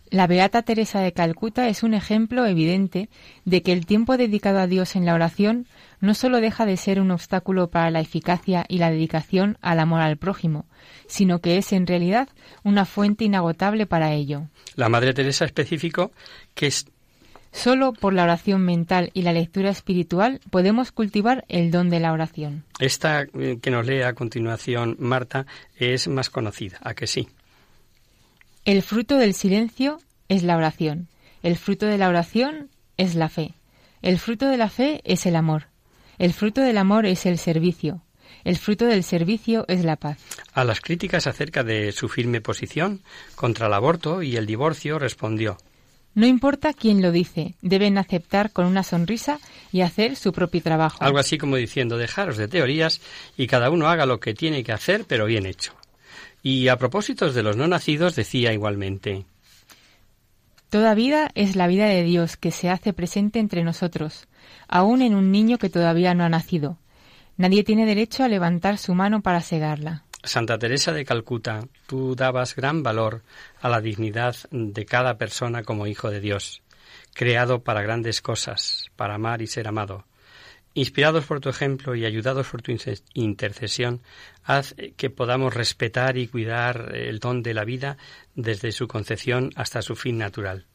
La 0.10 0.26
Beata 0.26 0.62
Teresa 0.62 1.02
de 1.02 1.12
Calcuta 1.12 1.68
es 1.68 1.84
un 1.84 1.94
ejemplo 1.94 2.46
evidente 2.46 3.10
de 3.44 3.62
que 3.62 3.74
el 3.74 3.86
tiempo 3.86 4.16
dedicado 4.16 4.60
a 4.60 4.68
Dios 4.68 4.96
en 4.96 5.06
la 5.06 5.14
oración 5.14 5.68
no 6.00 6.14
solo 6.14 6.40
deja 6.40 6.66
de 6.66 6.78
ser 6.78 7.02
un 7.02 7.12
obstáculo 7.12 7.70
para 7.70 7.92
la 7.92 8.00
eficacia 8.00 8.66
y 8.70 8.78
la 8.78 8.90
dedicación 8.90 9.58
al 9.62 9.82
amor 9.82 10.00
al 10.00 10.16
prójimo, 10.16 10.66
sino 11.08 11.40
que 11.40 11.58
es 11.58 11.74
en 11.74 11.88
realidad 11.88 12.30
una 12.64 12.86
fuente 12.86 13.26
inagotable 13.26 13.86
para 13.86 14.14
ello. 14.14 14.44
La 14.76 14.88
Madre 14.88 15.14
Teresa 15.14 15.44
especificó 15.44 16.12
que 16.54 16.68
es 16.68 16.86
Solo 17.52 17.94
por 17.94 18.14
la 18.14 18.24
oración 18.24 18.62
mental 18.62 19.12
y 19.14 19.24
la 19.24 19.34
lectura 19.34 19.70
espiritual 19.70 20.42
podemos 20.50 20.92
cultivar 20.92 21.46
el 21.48 21.72
don 21.72 21.90
de 21.90 22.00
la 22.00 22.12
oración. 22.12 22.64
Esta 22.80 23.22
eh, 23.22 23.58
que 23.62 23.72
nos 23.72 23.86
lee 23.86 24.02
a 24.02 24.14
continuación 24.14 24.96
Marta 25.00 25.46
es 25.78 26.08
más 26.08 26.30
conocida, 26.30 26.78
¿a 26.82 26.94
que 26.94 27.08
sí? 27.08 27.28
El 28.66 28.82
fruto 28.82 29.18
del 29.18 29.34
silencio 29.34 30.00
es 30.28 30.44
la 30.44 30.58
oración. 30.58 31.08
El 31.42 31.56
fruto 31.56 31.86
de 31.86 31.98
la 31.98 32.10
oración 32.10 32.70
es 32.98 33.16
la 33.16 33.30
fe. 33.30 33.54
El 34.02 34.20
fruto 34.20 34.48
de 34.48 34.58
la 34.58 34.70
fe 34.70 35.02
es 35.06 35.26
el 35.26 35.36
amor. 35.36 35.68
El 36.18 36.34
fruto 36.34 36.62
del 36.62 36.78
amor 36.78 37.06
es 37.06 37.26
el 37.26 37.38
servicio. 37.38 38.04
El 38.44 38.58
fruto 38.58 38.86
del 38.86 39.04
servicio 39.04 39.66
es 39.68 39.84
la 39.84 39.96
paz. 39.96 40.18
A 40.54 40.64
las 40.64 40.82
críticas 40.82 41.28
acerca 41.28 41.64
de 41.64 41.92
su 41.92 42.10
firme 42.10 42.42
posición 42.42 43.02
contra 43.36 43.68
el 43.68 43.74
aborto 43.74 44.22
y 44.22 44.36
el 44.36 44.46
divorcio 44.46 45.00
respondió 45.00 45.58
no 46.18 46.26
importa 46.26 46.74
quién 46.74 47.04
lo 47.04 47.12
dice, 47.12 47.54
deben 47.62 48.00
aceptar 48.00 48.52
con 48.52 48.66
una 48.66 48.82
sonrisa 48.82 49.38
y 49.72 49.82
hacer 49.82 50.16
su 50.16 50.34
propio 50.34 50.64
trabajo. 50.64 50.98
Algo 51.04 51.20
así 51.20 51.38
como 51.38 51.58
diciendo, 51.58 51.96
dejaros 51.96 52.38
de 52.38 52.48
teorías 52.48 53.02
y 53.38 53.46
cada 53.46 53.70
uno 53.70 53.88
haga 53.88 54.08
lo 54.08 54.20
que 54.20 54.34
tiene 54.34 54.64
que 54.64 54.72
hacer, 54.72 55.06
pero 55.08 55.28
bien 55.28 55.46
hecho. 55.46 55.74
Y 56.42 56.70
a 56.70 56.78
propósito 56.78 57.32
de 57.32 57.44
los 57.44 57.56
no 57.56 57.68
nacidos, 57.68 58.16
decía 58.16 58.52
igualmente, 58.52 59.26
Toda 60.72 60.96
vida 60.96 61.30
es 61.36 61.56
la 61.56 61.68
vida 61.68 61.86
de 61.86 62.02
Dios 62.02 62.36
que 62.36 62.50
se 62.50 62.72
hace 62.72 62.94
presente 62.94 63.38
entre 63.38 63.64
nosotros, 63.64 64.28
aun 64.68 65.04
en 65.04 65.14
un 65.14 65.32
niño 65.32 65.60
que 65.60 65.70
todavía 65.70 66.16
no 66.16 66.24
ha 66.24 66.30
nacido. 66.30 66.80
Nadie 67.38 67.64
tiene 67.64 67.86
derecho 67.86 68.24
a 68.24 68.28
levantar 68.28 68.80
su 68.80 68.96
mano 68.96 69.22
para 69.22 69.42
segarla. 69.42 70.07
Santa 70.24 70.58
Teresa 70.58 70.92
de 70.92 71.06
Calcuta, 71.06 71.68
tú 71.86 72.16
dabas 72.16 72.56
gran 72.56 72.84
valor 72.84 73.22
a 73.62 73.70
la 73.70 73.82
dignidad 73.82 74.36
de 74.52 74.86
cada 74.86 75.18
persona 75.18 75.64
como 75.64 75.88
hijo 75.88 76.10
de 76.10 76.20
Dios, 76.20 76.62
creado 77.14 77.64
para 77.64 77.82
grandes 77.82 78.22
cosas, 78.22 78.86
para 78.96 79.16
amar 79.16 79.42
y 79.42 79.48
ser 79.48 79.68
amado. 79.68 80.06
Inspirados 80.74 81.26
por 81.26 81.40
tu 81.40 81.50
ejemplo 81.50 81.96
y 81.96 82.06
ayudados 82.06 82.48
por 82.50 82.62
tu 82.62 82.72
intercesión, 83.14 84.02
haz 84.44 84.76
que 84.96 85.10
podamos 85.10 85.54
respetar 85.54 86.18
y 86.18 86.28
cuidar 86.28 86.96
el 86.96 87.20
don 87.20 87.42
de 87.42 87.54
la 87.54 87.64
vida 87.64 87.98
desde 88.36 88.72
su 88.72 88.88
concepción 88.88 89.52
hasta 89.56 89.82
su 89.82 89.96
fin 89.96 90.18
natural. 90.18 90.66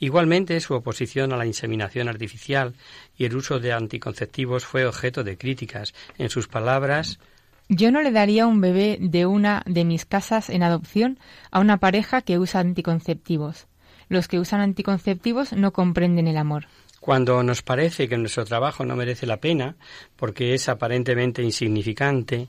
Igualmente, 0.00 0.58
su 0.60 0.74
oposición 0.74 1.32
a 1.32 1.36
la 1.36 1.46
inseminación 1.46 2.08
artificial 2.08 2.74
y 3.16 3.24
el 3.24 3.36
uso 3.36 3.60
de 3.60 3.72
anticonceptivos 3.72 4.64
fue 4.64 4.84
objeto 4.84 5.22
de 5.22 5.38
críticas. 5.38 5.94
En 6.18 6.28
sus 6.28 6.48
palabras, 6.48 7.20
yo 7.68 7.90
no 7.90 8.02
le 8.02 8.12
daría 8.12 8.46
un 8.46 8.60
bebé 8.60 8.98
de 9.00 9.26
una 9.26 9.62
de 9.66 9.84
mis 9.84 10.04
casas 10.04 10.50
en 10.50 10.62
adopción 10.62 11.18
a 11.50 11.60
una 11.60 11.78
pareja 11.78 12.22
que 12.22 12.38
usa 12.38 12.60
anticonceptivos. 12.60 13.66
Los 14.08 14.28
que 14.28 14.38
usan 14.38 14.60
anticonceptivos 14.60 15.52
no 15.52 15.72
comprenden 15.72 16.28
el 16.28 16.36
amor. 16.36 16.66
Cuando 17.00 17.42
nos 17.42 17.62
parece 17.62 18.08
que 18.08 18.16
nuestro 18.16 18.44
trabajo 18.44 18.84
no 18.84 18.96
merece 18.96 19.26
la 19.26 19.38
pena 19.38 19.76
porque 20.16 20.54
es 20.54 20.68
aparentemente 20.68 21.42
insignificante. 21.42 22.48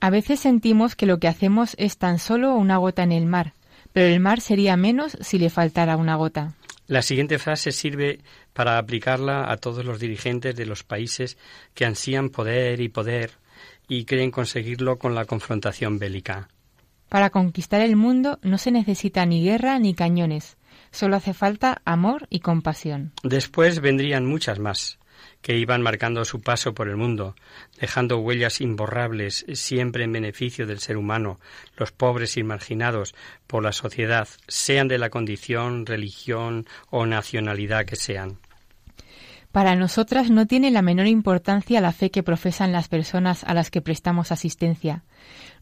A 0.00 0.10
veces 0.10 0.40
sentimos 0.40 0.96
que 0.96 1.06
lo 1.06 1.18
que 1.18 1.28
hacemos 1.28 1.74
es 1.78 1.98
tan 1.98 2.18
solo 2.18 2.54
una 2.54 2.76
gota 2.78 3.02
en 3.02 3.12
el 3.12 3.26
mar, 3.26 3.54
pero 3.92 4.06
el 4.06 4.20
mar 4.20 4.40
sería 4.40 4.76
menos 4.76 5.16
si 5.20 5.38
le 5.38 5.50
faltara 5.50 5.96
una 5.96 6.16
gota. 6.16 6.54
La 6.88 7.02
siguiente 7.02 7.38
frase 7.38 7.70
sirve 7.70 8.20
para 8.52 8.78
aplicarla 8.78 9.50
a 9.50 9.56
todos 9.56 9.84
los 9.84 10.00
dirigentes 10.00 10.56
de 10.56 10.66
los 10.66 10.82
países 10.82 11.38
que 11.74 11.84
ansían 11.84 12.30
poder 12.30 12.80
y 12.80 12.88
poder 12.88 13.41
y 13.98 14.06
creen 14.06 14.30
conseguirlo 14.30 14.98
con 14.98 15.14
la 15.14 15.26
confrontación 15.26 15.98
bélica. 15.98 16.48
Para 17.10 17.28
conquistar 17.28 17.82
el 17.82 17.94
mundo 17.94 18.38
no 18.42 18.56
se 18.56 18.70
necesita 18.70 19.26
ni 19.26 19.44
guerra 19.44 19.78
ni 19.78 19.92
cañones, 19.92 20.56
solo 20.90 21.16
hace 21.16 21.34
falta 21.34 21.82
amor 21.84 22.26
y 22.30 22.40
compasión. 22.40 23.12
Después 23.22 23.80
vendrían 23.80 24.24
muchas 24.24 24.58
más, 24.58 24.98
que 25.42 25.58
iban 25.58 25.82
marcando 25.82 26.24
su 26.24 26.40
paso 26.40 26.72
por 26.72 26.88
el 26.88 26.96
mundo, 26.96 27.36
dejando 27.78 28.18
huellas 28.18 28.62
imborrables 28.62 29.44
siempre 29.52 30.04
en 30.04 30.12
beneficio 30.12 30.66
del 30.66 30.78
ser 30.78 30.96
humano, 30.96 31.38
los 31.76 31.92
pobres 31.92 32.38
y 32.38 32.42
marginados 32.42 33.14
por 33.46 33.62
la 33.62 33.72
sociedad, 33.72 34.26
sean 34.48 34.88
de 34.88 34.96
la 34.96 35.10
condición, 35.10 35.84
religión 35.84 36.66
o 36.88 37.04
nacionalidad 37.04 37.84
que 37.84 37.96
sean. 37.96 38.38
Para 39.52 39.76
nosotras 39.76 40.30
no 40.30 40.46
tiene 40.46 40.70
la 40.70 40.80
menor 40.80 41.06
importancia 41.06 41.82
la 41.82 41.92
fe 41.92 42.10
que 42.10 42.22
profesan 42.22 42.72
las 42.72 42.88
personas 42.88 43.44
a 43.44 43.52
las 43.52 43.70
que 43.70 43.82
prestamos 43.82 44.32
asistencia. 44.32 45.04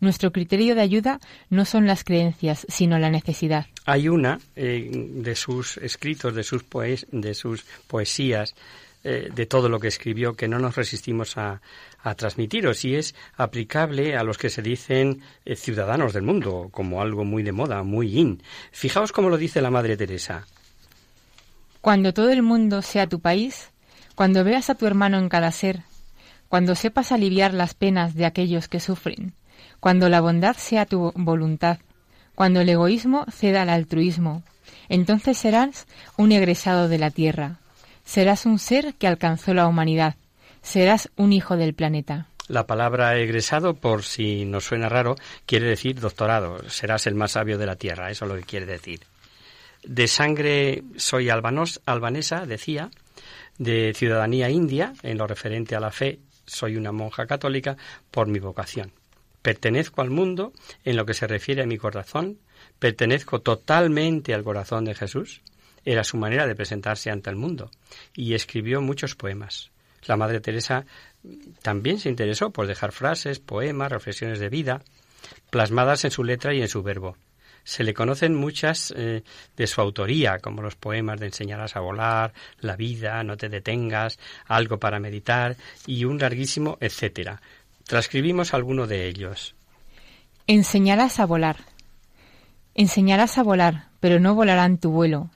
Nuestro 0.00 0.30
criterio 0.30 0.76
de 0.76 0.80
ayuda 0.80 1.18
no 1.50 1.64
son 1.64 1.86
las 1.86 2.04
creencias, 2.04 2.66
sino 2.68 2.98
la 2.98 3.10
necesidad. 3.10 3.66
Hay 3.84 4.08
una 4.08 4.38
eh, 4.54 4.88
de 4.92 5.34
sus 5.34 5.76
escritos, 5.78 6.34
de 6.34 6.44
sus, 6.44 6.64
de 7.10 7.34
sus 7.34 7.64
poesías, 7.88 8.54
eh, 9.02 9.28
de 9.34 9.46
todo 9.46 9.68
lo 9.68 9.80
que 9.80 9.88
escribió, 9.88 10.34
que 10.34 10.46
no 10.46 10.58
nos 10.58 10.76
resistimos 10.76 11.36
a, 11.36 11.60
transmitiros 12.16 12.84
y 12.84 12.94
es 12.94 13.14
aplicable 13.36 14.16
a 14.16 14.24
los 14.24 14.38
que 14.38 14.50
se 14.50 14.62
dicen 14.62 15.20
eh, 15.44 15.56
ciudadanos 15.56 16.12
del 16.12 16.22
mundo, 16.22 16.68
como 16.70 17.02
algo 17.02 17.24
muy 17.24 17.42
de 17.42 17.52
moda, 17.52 17.82
muy 17.82 18.18
in. 18.18 18.42
Fijaos 18.72 19.10
cómo 19.12 19.30
lo 19.30 19.36
dice 19.36 19.60
la 19.60 19.70
Madre 19.70 19.96
Teresa. 19.96 20.46
Cuando 21.80 22.12
todo 22.12 22.30
el 22.30 22.42
mundo 22.42 22.82
sea 22.82 23.06
tu 23.06 23.20
país, 23.20 23.69
cuando 24.20 24.44
veas 24.44 24.68
a 24.68 24.74
tu 24.74 24.86
hermano 24.86 25.16
en 25.16 25.30
cada 25.30 25.50
ser, 25.50 25.80
cuando 26.50 26.74
sepas 26.74 27.10
aliviar 27.10 27.54
las 27.54 27.72
penas 27.72 28.14
de 28.14 28.26
aquellos 28.26 28.68
que 28.68 28.78
sufren, 28.78 29.32
cuando 29.80 30.10
la 30.10 30.20
bondad 30.20 30.56
sea 30.58 30.84
tu 30.84 31.10
voluntad, 31.14 31.78
cuando 32.34 32.60
el 32.60 32.68
egoísmo 32.68 33.24
ceda 33.30 33.62
al 33.62 33.70
altruismo, 33.70 34.42
Entonces 34.90 35.38
serás 35.38 35.86
un 36.18 36.32
egresado 36.32 36.86
de 36.88 36.98
la 36.98 37.10
Tierra. 37.10 37.60
Serás 38.04 38.44
un 38.44 38.58
ser 38.58 38.92
que 38.96 39.06
alcanzó 39.06 39.54
la 39.54 39.66
humanidad. 39.66 40.16
Serás 40.60 41.08
un 41.16 41.32
hijo 41.32 41.56
del 41.56 41.72
planeta. 41.72 42.26
La 42.46 42.66
palabra 42.66 43.16
egresado, 43.16 43.72
por 43.72 44.02
si 44.02 44.44
nos 44.44 44.66
suena 44.66 44.90
raro, 44.90 45.16
quiere 45.46 45.66
decir 45.66 45.98
doctorado. 45.98 46.68
Serás 46.68 47.06
el 47.06 47.14
más 47.14 47.32
sabio 47.32 47.56
de 47.56 47.64
la 47.64 47.76
tierra, 47.76 48.10
eso 48.10 48.26
es 48.26 48.30
lo 48.30 48.36
que 48.36 48.44
quiere 48.44 48.66
decir. 48.66 49.00
De 49.82 50.08
sangre 50.08 50.82
soy 50.96 51.30
albanos, 51.30 51.80
albanesa, 51.86 52.44
decía, 52.44 52.90
de 53.60 53.92
ciudadanía 53.94 54.48
india, 54.48 54.94
en 55.02 55.18
lo 55.18 55.26
referente 55.26 55.76
a 55.76 55.80
la 55.80 55.90
fe, 55.90 56.18
soy 56.46 56.76
una 56.76 56.92
monja 56.92 57.26
católica 57.26 57.76
por 58.10 58.26
mi 58.26 58.38
vocación. 58.38 58.92
Pertenezco 59.42 60.00
al 60.00 60.08
mundo 60.08 60.54
en 60.82 60.96
lo 60.96 61.04
que 61.04 61.12
se 61.12 61.26
refiere 61.26 61.62
a 61.62 61.66
mi 61.66 61.76
corazón, 61.76 62.38
pertenezco 62.78 63.42
totalmente 63.42 64.32
al 64.32 64.44
corazón 64.44 64.86
de 64.86 64.94
Jesús. 64.94 65.42
Era 65.84 66.04
su 66.04 66.16
manera 66.16 66.46
de 66.46 66.54
presentarse 66.54 67.10
ante 67.10 67.28
el 67.28 67.36
mundo 67.36 67.70
y 68.14 68.32
escribió 68.32 68.80
muchos 68.80 69.14
poemas. 69.14 69.70
La 70.06 70.16
Madre 70.16 70.40
Teresa 70.40 70.86
también 71.60 71.98
se 71.98 72.08
interesó 72.08 72.50
por 72.52 72.66
dejar 72.66 72.92
frases, 72.92 73.40
poemas, 73.40 73.92
reflexiones 73.92 74.38
de 74.38 74.48
vida, 74.48 74.82
plasmadas 75.50 76.06
en 76.06 76.10
su 76.10 76.24
letra 76.24 76.54
y 76.54 76.62
en 76.62 76.68
su 76.68 76.82
verbo. 76.82 77.14
Se 77.64 77.84
le 77.84 77.94
conocen 77.94 78.34
muchas 78.34 78.92
eh, 78.96 79.22
de 79.56 79.66
su 79.66 79.80
autoría, 79.80 80.38
como 80.38 80.62
los 80.62 80.76
poemas 80.76 81.20
de 81.20 81.26
Enseñarás 81.26 81.76
a 81.76 81.80
volar, 81.80 82.32
La 82.60 82.76
vida, 82.76 83.22
No 83.22 83.36
te 83.36 83.48
detengas, 83.48 84.18
Algo 84.46 84.78
para 84.78 85.00
meditar 85.00 85.56
y 85.86 86.04
un 86.04 86.18
larguísimo 86.18 86.78
etcétera. 86.80 87.40
Transcribimos 87.84 88.54
alguno 88.54 88.86
de 88.86 89.08
ellos. 89.08 89.54
Enseñarás 90.46 91.20
a 91.20 91.26
volar. 91.26 91.58
Enseñarás 92.74 93.38
a 93.38 93.42
volar, 93.42 93.88
pero 94.00 94.20
no 94.20 94.34
volarán 94.34 94.78
tu 94.78 94.90
vuelo. 94.90 95.30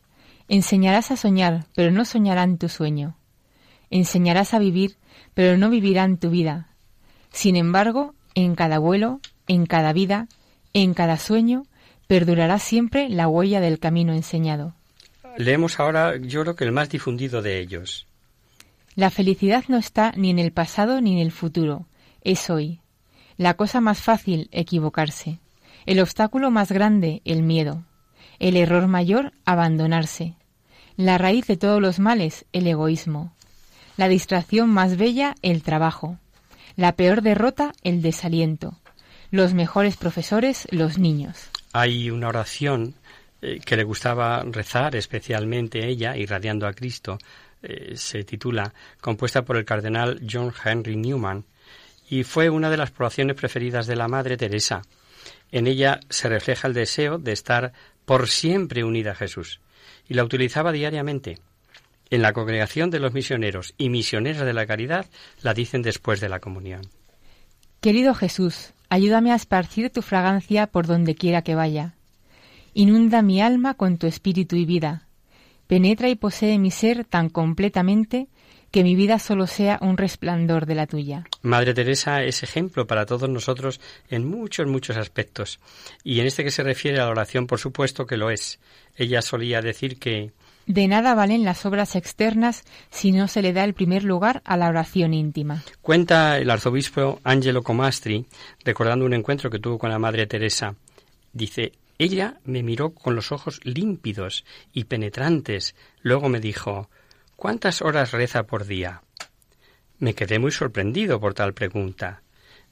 Enseñarás 0.48 1.10
a 1.10 1.16
soñar, 1.16 1.66
pero 1.74 1.90
no 1.90 2.04
soñarán 2.04 2.58
tu 2.58 2.68
sueño. 2.68 3.16
Enseñarás 3.90 4.54
a 4.54 4.58
vivir, 4.58 4.96
pero 5.34 5.56
no 5.56 5.70
vivirán 5.70 6.18
tu 6.18 6.30
vida. 6.30 6.68
Sin 7.30 7.56
embargo, 7.56 8.14
en 8.34 8.54
cada 8.54 8.78
vuelo, 8.78 9.20
en 9.46 9.66
cada 9.66 9.92
vida, 9.92 10.28
en 10.72 10.94
cada 10.94 11.18
sueño, 11.18 11.64
perdurará 12.06 12.58
siempre 12.58 13.08
la 13.08 13.28
huella 13.28 13.60
del 13.60 13.78
camino 13.78 14.12
enseñado. 14.12 14.74
Leemos 15.36 15.80
ahora, 15.80 16.16
yo 16.16 16.42
creo 16.42 16.56
que 16.56 16.64
el 16.64 16.72
más 16.72 16.88
difundido 16.88 17.42
de 17.42 17.58
ellos. 17.58 18.06
La 18.94 19.10
felicidad 19.10 19.64
no 19.68 19.76
está 19.76 20.12
ni 20.16 20.30
en 20.30 20.38
el 20.38 20.52
pasado 20.52 21.00
ni 21.00 21.14
en 21.14 21.18
el 21.18 21.32
futuro, 21.32 21.86
es 22.22 22.48
hoy. 22.50 22.80
La 23.36 23.54
cosa 23.54 23.80
más 23.80 24.00
fácil, 24.00 24.48
equivocarse. 24.52 25.40
El 25.86 26.00
obstáculo 26.00 26.50
más 26.50 26.70
grande, 26.70 27.20
el 27.24 27.42
miedo. 27.42 27.82
El 28.38 28.56
error 28.56 28.86
mayor, 28.86 29.32
abandonarse. 29.44 30.34
La 30.96 31.18
raíz 31.18 31.46
de 31.48 31.56
todos 31.56 31.82
los 31.82 31.98
males, 31.98 32.46
el 32.52 32.68
egoísmo. 32.68 33.32
La 33.96 34.08
distracción 34.08 34.70
más 34.70 34.96
bella, 34.96 35.34
el 35.42 35.62
trabajo. 35.62 36.18
La 36.76 36.92
peor 36.92 37.22
derrota, 37.22 37.72
el 37.82 38.02
desaliento. 38.02 38.78
Los 39.32 39.54
mejores 39.54 39.96
profesores, 39.96 40.68
los 40.70 40.98
niños. 40.98 41.50
Hay 41.76 42.08
una 42.08 42.28
oración 42.28 42.94
eh, 43.42 43.58
que 43.58 43.76
le 43.76 43.82
gustaba 43.82 44.44
rezar, 44.44 44.94
especialmente 44.94 45.84
ella, 45.84 46.16
irradiando 46.16 46.68
a 46.68 46.72
Cristo, 46.72 47.18
eh, 47.64 47.96
se 47.96 48.22
titula, 48.22 48.72
compuesta 49.00 49.44
por 49.44 49.56
el 49.56 49.64
cardenal 49.64 50.20
John 50.30 50.54
Henry 50.64 50.94
Newman, 50.94 51.44
y 52.08 52.22
fue 52.22 52.48
una 52.48 52.70
de 52.70 52.76
las 52.76 52.92
oraciones 52.96 53.34
preferidas 53.34 53.88
de 53.88 53.96
la 53.96 54.06
Madre 54.06 54.36
Teresa. 54.36 54.82
En 55.50 55.66
ella 55.66 55.98
se 56.10 56.28
refleja 56.28 56.68
el 56.68 56.74
deseo 56.74 57.18
de 57.18 57.32
estar 57.32 57.72
por 58.04 58.28
siempre 58.28 58.84
unida 58.84 59.10
a 59.10 59.16
Jesús, 59.16 59.60
y 60.08 60.14
la 60.14 60.22
utilizaba 60.22 60.70
diariamente. 60.70 61.40
En 62.08 62.22
la 62.22 62.32
congregación 62.32 62.90
de 62.90 63.00
los 63.00 63.14
misioneros 63.14 63.74
y 63.78 63.88
misioneras 63.88 64.46
de 64.46 64.52
la 64.52 64.66
caridad 64.66 65.06
la 65.42 65.54
dicen 65.54 65.82
después 65.82 66.20
de 66.20 66.28
la 66.28 66.38
comunión. 66.38 66.82
Querido 67.80 68.14
Jesús, 68.14 68.73
ayúdame 68.94 69.32
a 69.32 69.34
esparcir 69.34 69.90
tu 69.90 70.02
fragancia 70.02 70.68
por 70.68 70.86
donde 70.86 71.16
quiera 71.16 71.42
que 71.42 71.56
vaya. 71.56 71.94
Inunda 72.74 73.22
mi 73.22 73.42
alma 73.42 73.74
con 73.74 73.98
tu 73.98 74.06
espíritu 74.06 74.54
y 74.54 74.66
vida. 74.66 75.08
Penetra 75.66 76.08
y 76.10 76.14
posee 76.14 76.60
mi 76.60 76.70
ser 76.70 77.04
tan 77.04 77.28
completamente 77.28 78.28
que 78.70 78.84
mi 78.84 78.94
vida 78.94 79.18
solo 79.18 79.48
sea 79.48 79.80
un 79.82 79.96
resplandor 79.96 80.66
de 80.66 80.76
la 80.76 80.86
tuya. 80.86 81.24
Madre 81.42 81.74
Teresa 81.74 82.22
es 82.22 82.44
ejemplo 82.44 82.86
para 82.86 83.04
todos 83.04 83.28
nosotros 83.28 83.80
en 84.10 84.28
muchos, 84.28 84.68
muchos 84.68 84.96
aspectos. 84.96 85.58
Y 86.04 86.20
en 86.20 86.26
este 86.26 86.44
que 86.44 86.52
se 86.52 86.62
refiere 86.62 87.00
a 87.00 87.06
la 87.06 87.10
oración, 87.10 87.48
por 87.48 87.58
supuesto 87.58 88.06
que 88.06 88.16
lo 88.16 88.30
es. 88.30 88.60
Ella 88.94 89.22
solía 89.22 89.60
decir 89.60 89.98
que 89.98 90.30
de 90.66 90.88
nada 90.88 91.14
valen 91.14 91.44
las 91.44 91.66
obras 91.66 91.96
externas 91.96 92.64
si 92.90 93.12
no 93.12 93.28
se 93.28 93.42
le 93.42 93.52
da 93.52 93.64
el 93.64 93.74
primer 93.74 94.04
lugar 94.04 94.42
a 94.44 94.56
la 94.56 94.68
oración 94.68 95.14
íntima. 95.14 95.62
Cuenta 95.82 96.38
el 96.38 96.50
arzobispo 96.50 97.20
Angelo 97.24 97.62
Comastri, 97.62 98.26
recordando 98.64 99.04
un 99.04 99.14
encuentro 99.14 99.50
que 99.50 99.58
tuvo 99.58 99.78
con 99.78 99.90
la 99.90 99.98
Madre 99.98 100.26
Teresa. 100.26 100.74
Dice, 101.32 101.72
ella 101.98 102.38
me 102.44 102.62
miró 102.62 102.90
con 102.90 103.14
los 103.14 103.30
ojos 103.32 103.60
límpidos 103.64 104.44
y 104.72 104.84
penetrantes. 104.84 105.74
Luego 106.02 106.28
me 106.28 106.40
dijo, 106.40 106.88
¿cuántas 107.36 107.82
horas 107.82 108.12
reza 108.12 108.44
por 108.44 108.66
día? 108.66 109.02
Me 109.98 110.14
quedé 110.14 110.38
muy 110.38 110.50
sorprendido 110.50 111.20
por 111.20 111.34
tal 111.34 111.54
pregunta, 111.54 112.22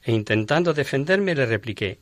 e 0.02 0.12
intentando 0.12 0.74
defenderme 0.74 1.34
le 1.34 1.46
repliqué, 1.46 2.00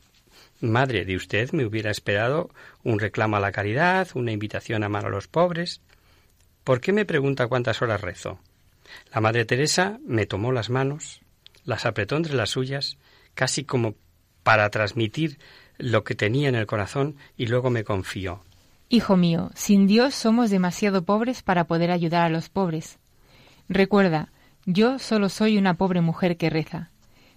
Madre, 0.61 1.05
de 1.05 1.15
usted 1.15 1.51
me 1.53 1.65
hubiera 1.65 1.89
esperado 1.89 2.51
un 2.83 2.99
reclamo 2.99 3.35
a 3.35 3.39
la 3.39 3.51
caridad, 3.51 4.07
una 4.13 4.31
invitación 4.31 4.83
a 4.83 4.85
amar 4.85 5.07
a 5.07 5.09
los 5.09 5.27
pobres. 5.27 5.81
¿Por 6.63 6.81
qué 6.81 6.93
me 6.93 7.05
pregunta 7.05 7.47
cuántas 7.47 7.81
horas 7.81 8.01
rezo? 8.01 8.39
La 9.11 9.21
Madre 9.21 9.45
Teresa 9.45 9.99
me 10.05 10.27
tomó 10.27 10.51
las 10.51 10.69
manos, 10.69 11.21
las 11.65 11.87
apretó 11.87 12.15
entre 12.15 12.35
las 12.35 12.51
suyas, 12.51 12.97
casi 13.33 13.63
como 13.63 13.95
para 14.43 14.69
transmitir 14.69 15.39
lo 15.79 16.03
que 16.03 16.13
tenía 16.13 16.49
en 16.49 16.55
el 16.55 16.67
corazón 16.67 17.15
y 17.37 17.47
luego 17.47 17.71
me 17.71 17.83
confió. 17.83 18.43
Hijo 18.89 19.17
mío, 19.17 19.49
sin 19.55 19.87
Dios 19.87 20.13
somos 20.13 20.51
demasiado 20.51 21.05
pobres 21.05 21.41
para 21.41 21.65
poder 21.65 21.91
ayudar 21.91 22.23
a 22.23 22.29
los 22.29 22.49
pobres. 22.49 22.99
Recuerda, 23.67 24.31
yo 24.65 24.99
solo 24.99 25.29
soy 25.29 25.57
una 25.57 25.75
pobre 25.75 26.01
mujer 26.01 26.37
que 26.37 26.49
reza. 26.49 26.91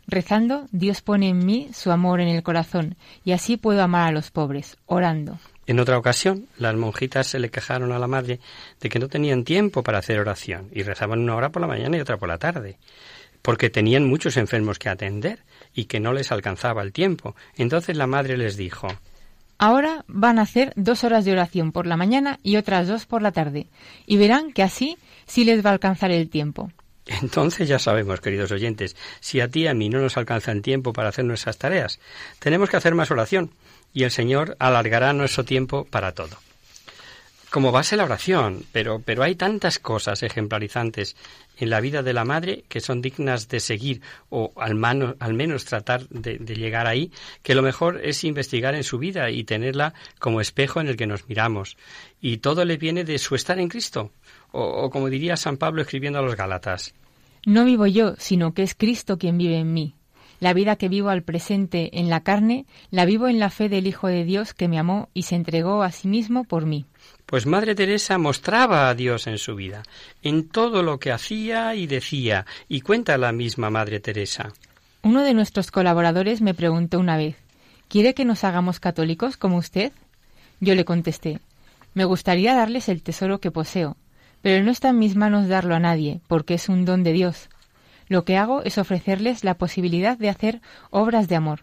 Rezando, 0.07 0.67
Dios 0.71 1.01
pone 1.01 1.29
en 1.29 1.45
mí 1.45 1.71
su 1.73 1.91
amor 1.91 2.21
en 2.21 2.29
el 2.29 2.43
corazón 2.43 2.97
y 3.25 3.33
así 3.33 3.57
puedo 3.57 3.83
amar 3.83 4.09
a 4.09 4.13
los 4.13 4.31
pobres, 4.31 4.77
orando. 4.87 5.39
En 5.67 5.81
otra 5.81 5.97
ocasión, 5.97 6.47
las 6.59 6.75
monjitas 6.75 7.27
se 7.27 7.39
le 7.39 7.51
quejaron 7.51 7.91
a 7.93 7.99
la 7.99 8.07
madre 8.07 8.41
de 8.81 8.89
que 8.89 8.99
no 8.99 9.09
tenían 9.09 9.45
tiempo 9.45 9.83
para 9.83 9.99
hacer 9.99 10.19
oración 10.19 10.69
y 10.73 10.83
rezaban 10.83 11.21
una 11.21 11.37
hora 11.37 11.51
por 11.51 11.63
la 11.63 11.69
mañana 11.69 11.97
y 11.97 12.01
otra 12.01 12.19
por 12.19 12.29
la 12.29 12.39
tarde, 12.39 12.77
porque 13.41 13.71
tenían 13.71 14.07
muchos 14.07 14.37
enfermos 14.37 14.79
que 14.79 14.91
atender 14.91 15.43
y 15.75 15.87
que 15.87 16.01
no 16.01 16.13
les 16.13 16.33
alcanzaba 16.33 16.83
el 16.83 16.93
tiempo. 16.93 17.35
Entonces 17.57 17.97
la 17.97 18.07
madre 18.07 18.37
les 18.37 18.57
dijo 18.57 18.89
Ahora 19.57 20.05
van 20.09 20.39
a 20.39 20.43
hacer 20.43 20.73
dos 20.77 21.05
horas 21.05 21.25
de 21.25 21.33
oración 21.33 21.73
por 21.73 21.87
la 21.87 21.97
mañana 21.97 22.41
y 22.43 22.57
otras 22.57 22.89
dos 22.89 23.07
por 23.07 23.23
la 23.23 23.33
tarde, 23.33 23.69
y 24.05 24.19
verán 24.19 24.53
que 24.53 24.63
así 24.63 24.99
sí 25.27 25.45
les 25.45 25.65
va 25.65 25.71
a 25.71 25.73
alcanzar 25.75 26.11
el 26.11 26.29
tiempo. 26.29 26.71
Entonces 27.07 27.69
ya 27.69 27.79
sabemos, 27.79 28.21
queridos 28.21 28.51
oyentes, 28.51 28.97
si 29.21 29.41
a 29.41 29.49
ti 29.49 29.63
y 29.63 29.67
a 29.67 29.75
mí 29.75 29.89
no 29.89 30.01
nos 30.01 30.17
alcanza 30.17 30.53
el 30.53 30.63
tiempo 30.63 30.93
para 30.93 31.11
hacer 31.11 31.25
nuestras 31.25 31.59
tareas, 31.59 32.01
tenemos 32.39 32.71
que 32.71 32.77
hacer 32.77 32.95
más 32.95 33.11
oración 33.11 33.51
y 33.93 34.05
el 34.05 34.11
Señor 34.11 34.57
alargará 34.59 35.13
nuestro 35.13 35.45
tiempo 35.45 35.85
para 35.85 36.13
todo. 36.13 36.37
Como 37.51 37.71
base 37.71 37.97
la 37.97 38.03
oración, 38.03 38.65
pero, 38.73 39.01
pero 39.05 39.23
hay 39.23 39.37
tantas 39.37 39.79
cosas 39.79 40.25
ejemplarizantes 40.25 41.15
en 41.57 41.71
la 41.71 41.81
vida 41.81 42.03
de 42.03 42.13
la 42.13 42.25
madre 42.25 42.65
que 42.69 42.81
son 42.81 43.01
dignas 43.01 43.49
de 43.49 43.61
seguir 43.61 44.03
o 44.29 44.53
al, 44.57 44.77
al 45.21 45.35
menos 45.35 45.65
tratar 45.65 46.09
de, 46.09 46.39
llegar 46.39 46.89
ahí, 46.89 47.13
que 47.45 47.55
lo 47.55 47.63
mejor 47.63 48.01
es 48.03 48.25
investigar 48.25 48.75
en 48.75 48.83
su 48.83 48.99
vida 48.99 49.31
y 49.31 49.45
tenerla 49.45 49.95
como 50.19 50.41
espejo 50.41 50.81
en 50.81 50.89
el 50.89 50.97
que 50.97 51.07
nos 51.07 51.29
miramos. 51.29 51.77
Y 52.21 52.39
todo 52.39 52.65
le 52.65 52.77
viene 52.77 53.05
de 53.05 53.19
su 53.19 53.37
estar 53.37 53.61
en 53.61 53.69
Cristo, 53.69 54.11
o, 54.55 54.89
como 54.91 55.11
diría 55.11 55.37
San 55.37 55.57
Pablo 55.57 55.83
escribiendo 55.83 56.21
a 56.21 56.23
los 56.23 56.37
Gálatas. 56.37 56.95
No 57.45 57.65
vivo 57.65 57.87
yo, 57.87 58.15
sino 58.19 58.55
que 58.55 58.63
es 58.63 58.75
Cristo 58.75 59.19
quien 59.19 59.37
vive 59.37 59.59
en 59.59 59.73
mí. 59.73 59.95
La 60.41 60.53
vida 60.53 60.77
que 60.77 60.89
vivo 60.89 61.11
al 61.11 61.23
presente 61.23 61.99
en 61.99 62.09
la 62.09 62.21
carne, 62.21 62.67
la 62.91 63.05
vivo 63.05 63.29
en 63.29 63.39
la 63.39 63.51
fe 63.51 63.69
del 63.69 63.87
Hijo 63.87 64.09
de 64.09 64.25
Dios 64.25 64.55
que 64.55 64.69
me 64.69 64.79
amó 64.79 65.09
y 65.15 65.23
se 65.23 65.37
entregó 65.37 65.83
a 65.83 65.91
sí 65.91 66.09
mismo 66.09 66.45
por 66.45 66.67
mí. 66.67 66.87
Pues 67.27 67.47
Madre 67.47 67.75
Teresa 67.75 68.19
mostraba 68.19 68.89
a 68.89 68.95
Dios 68.95 69.27
en 69.27 69.39
su 69.39 69.55
vida, 69.55 69.83
en 70.23 70.49
todo 70.49 70.83
lo 70.83 70.99
que 70.99 71.13
hacía 71.13 71.75
y 71.75 71.87
decía, 71.87 72.47
y 72.69 72.81
cuenta 72.81 73.19
la 73.19 73.33
misma 73.33 73.71
Madre 73.71 74.01
Teresa. 74.01 74.53
Uno 75.03 75.23
de 75.23 75.35
nuestros 75.35 75.71
colaboradores 75.71 76.41
me 76.41 76.55
preguntó 76.55 76.99
una 76.99 77.17
vez, 77.17 77.37
¿quiere 77.89 78.15
que 78.15 78.25
nos 78.25 78.45
hagamos 78.45 78.81
católicos 78.81 79.37
como 79.37 79.57
usted? 79.57 79.93
Yo 80.61 80.75
le 80.75 80.85
contesté, 80.85 81.41
me 81.95 82.05
gustaría 82.05 82.55
darles 82.55 82.89
el 82.89 83.03
tesoro 83.03 83.39
que 83.39 83.51
poseo, 83.51 83.97
pero 84.45 84.63
no 84.63 84.71
está 84.71 84.91
en 84.91 84.99
mis 84.99 85.17
manos 85.17 85.49
darlo 85.49 85.75
a 85.75 85.79
nadie, 85.79 86.21
porque 86.29 86.53
es 86.53 86.69
un 86.69 86.85
don 86.85 87.03
de 87.03 87.15
Dios. 87.15 87.49
Lo 88.09 88.27
que 88.27 88.37
hago 88.37 88.63
es 88.63 88.77
ofrecerles 88.77 89.43
la 89.43 89.55
posibilidad 89.55 90.19
de 90.19 90.29
hacer 90.29 90.61
obras 90.91 91.29
de 91.29 91.37
amor. 91.37 91.63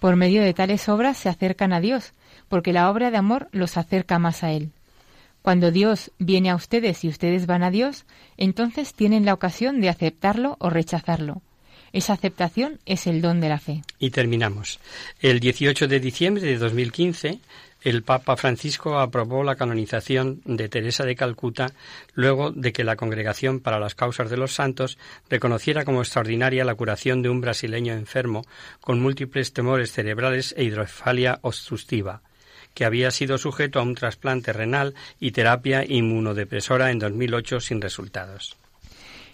Por 0.00 0.16
medio 0.16 0.40
de 0.40 0.54
tales 0.54 0.88
obras 0.88 1.18
se 1.18 1.28
acercan 1.28 1.74
a 1.74 1.82
Dios, 1.82 2.14
porque 2.48 2.72
la 2.72 2.90
obra 2.90 3.10
de 3.10 3.18
amor 3.18 3.48
los 3.52 3.76
acerca 3.76 4.18
más 4.18 4.42
a 4.42 4.52
Él. 4.52 4.70
Cuando 5.42 5.70
Dios 5.70 6.10
viene 6.18 6.48
a 6.48 6.54
ustedes 6.54 7.04
y 7.04 7.08
ustedes 7.08 7.44
van 7.44 7.62
a 7.62 7.70
Dios, 7.70 8.06
entonces 8.38 8.94
tienen 8.94 9.26
la 9.26 9.34
ocasión 9.34 9.82
de 9.82 9.90
aceptarlo 9.90 10.56
o 10.60 10.70
rechazarlo. 10.70 11.42
Esa 11.92 12.12
aceptación 12.12 12.78
es 12.86 13.06
el 13.06 13.20
don 13.20 13.40
de 13.40 13.48
la 13.48 13.58
fe. 13.58 13.82
Y 13.98 14.10
terminamos. 14.10 14.78
El 15.20 15.40
18 15.40 15.88
de 15.88 16.00
diciembre 16.00 16.42
de 16.42 16.58
2015, 16.58 17.40
el 17.82 18.02
Papa 18.02 18.36
Francisco 18.36 18.98
aprobó 18.98 19.44
la 19.44 19.54
canonización 19.54 20.42
de 20.44 20.68
Teresa 20.68 21.04
de 21.04 21.14
Calcuta 21.14 21.72
luego 22.14 22.50
de 22.50 22.72
que 22.72 22.84
la 22.84 22.96
Congregación 22.96 23.60
para 23.60 23.78
las 23.78 23.94
Causas 23.94 24.30
de 24.30 24.36
los 24.36 24.52
Santos 24.52 24.98
reconociera 25.30 25.84
como 25.84 26.00
extraordinaria 26.00 26.64
la 26.64 26.74
curación 26.74 27.22
de 27.22 27.28
un 27.28 27.40
brasileño 27.40 27.94
enfermo 27.94 28.44
con 28.80 29.00
múltiples 29.00 29.52
temores 29.52 29.92
cerebrales 29.92 30.54
e 30.56 30.64
hidrocefalia 30.64 31.38
obstructiva 31.42 32.22
que 32.74 32.84
había 32.84 33.10
sido 33.10 33.38
sujeto 33.38 33.80
a 33.80 33.82
un 33.82 33.96
trasplante 33.96 34.52
renal 34.52 34.94
y 35.18 35.32
terapia 35.32 35.84
inmunodepresora 35.84 36.92
en 36.92 37.00
2008 37.00 37.60
sin 37.60 37.80
resultados. 37.80 38.56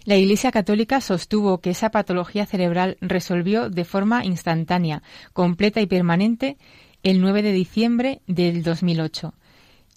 La 0.04 0.16
Iglesia 0.16 0.52
Católica 0.52 1.00
sostuvo 1.00 1.62
que 1.62 1.70
esa 1.70 1.90
patología 1.90 2.44
cerebral 2.44 2.98
resolvió 3.00 3.70
de 3.70 3.86
forma 3.86 4.22
instantánea, 4.26 5.02
completa 5.32 5.80
y 5.80 5.86
permanente 5.86 6.58
el 7.02 7.22
9 7.22 7.42
de 7.42 7.52
diciembre 7.52 8.20
del 8.26 8.62
2008 8.62 9.32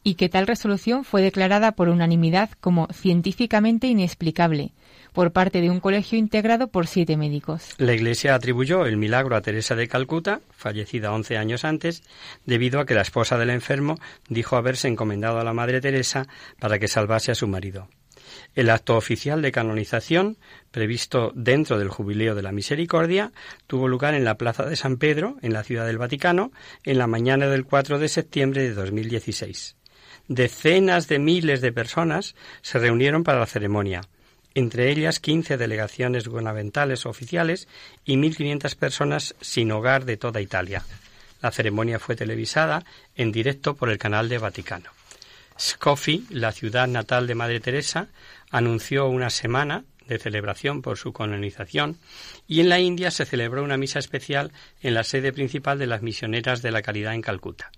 y 0.04 0.16
que 0.16 0.30
tal 0.30 0.48
resolución 0.48 1.04
fue 1.04 1.22
declarada 1.22 1.74
por 1.74 1.90
unanimidad 1.90 2.52
como 2.62 2.88
científicamente 2.94 3.88
inexplicable 3.88 4.72
por 5.12 5.34
parte 5.34 5.60
de 5.60 5.70
un 5.70 5.82
colegio 5.82 6.18
integrado 6.18 6.70
por 6.70 6.88
siete 6.88 7.18
médicos. 7.18 7.74
La 7.78 7.94
Iglesia 7.94 8.34
atribuyó 8.34 8.86
el 8.86 8.96
milagro 8.96 9.36
a 9.36 9.42
Teresa 9.42 9.76
de 9.76 9.90
Calcuta, 9.90 10.40
fallecida 10.52 11.12
once 11.12 11.36
años 11.36 11.66
antes, 11.66 12.04
debido 12.46 12.80
a 12.80 12.86
que 12.86 12.94
la 12.94 13.02
esposa 13.02 13.38
del 13.38 13.50
enfermo 13.50 13.96
dijo 14.30 14.56
haberse 14.56 14.88
encomendado 14.88 15.40
a 15.40 15.44
la 15.44 15.54
Madre 15.54 15.82
Teresa 15.82 16.28
para 16.60 16.80
que 16.80 16.88
salvase 16.88 17.34
a 17.34 17.36
su 17.36 17.50
marido. 17.50 17.90
El 18.58 18.72
acto 18.72 18.98
oficial 18.98 19.44
de 19.44 19.52
canonización, 19.52 20.40
previsto 20.72 21.32
dentro 21.36 21.78
del 21.78 21.90
Jubileo 21.90 22.34
de 22.34 22.42
la 22.42 22.52
Misericordia, 22.52 23.32
tuvo 23.68 23.88
lugar 23.88 24.16
en 24.16 24.24
la 24.24 24.40
Plaza 24.40 24.66
de 24.66 24.76
San 24.76 24.98
Pedro, 24.98 25.38
en 25.44 25.54
la 25.54 25.64
Ciudad 25.64 25.86
del 25.86 26.00
Vaticano, 26.00 26.52
en 26.84 26.98
la 26.98 27.06
mañana 27.06 27.46
del 27.50 27.66
4 27.66 28.00
de 28.00 28.10
septiembre 28.10 28.64
de 28.64 28.74
2016. 28.74 29.76
Decenas 30.28 31.08
de 31.08 31.20
miles 31.20 31.62
de 31.62 31.72
personas 31.72 32.34
se 32.64 32.80
reunieron 32.80 33.24
para 33.24 33.38
la 33.38 33.46
ceremonia, 33.46 34.02
entre 34.56 34.90
ellas 34.90 35.20
15 35.20 35.56
delegaciones 35.58 36.28
gubernamentales 36.28 37.06
oficiales 37.06 37.68
y 38.06 38.16
1.500 38.16 38.76
personas 38.76 39.36
sin 39.40 39.72
hogar 39.72 40.04
de 40.06 40.18
toda 40.18 40.42
Italia. 40.42 40.84
La 41.44 41.52
ceremonia 41.52 42.00
fue 42.00 42.16
televisada 42.16 42.84
en 43.16 43.32
directo 43.32 43.76
por 43.76 43.92
el 43.92 44.00
canal 44.00 44.30
de 44.30 44.40
Vaticano. 44.40 44.98
Scofi, 45.60 46.26
la 46.30 46.52
ciudad 46.52 46.88
natal 46.88 47.26
de 47.26 47.36
Madre 47.36 47.60
Teresa, 47.60 48.10
anunció 48.50 49.08
una 49.08 49.30
semana 49.30 49.86
de 50.08 50.20
celebración 50.20 50.82
por 50.82 50.98
su 50.98 51.14
canonización 51.14 51.98
y 52.48 52.62
en 52.62 52.70
la 52.70 52.80
India 52.80 53.12
se 53.12 53.26
celebró 53.26 53.64
una 53.64 53.78
misa 53.78 54.00
especial 54.00 54.52
en 54.82 54.94
la 54.94 55.04
sede 55.04 55.34
principal 55.34 55.80
de 55.80 55.88
las 55.88 56.02
misioneras 56.02 56.62
de 56.62 56.72
la 56.72 56.82
caridad 56.82 57.14
en 57.14 57.22
Calcuta. 57.22 57.72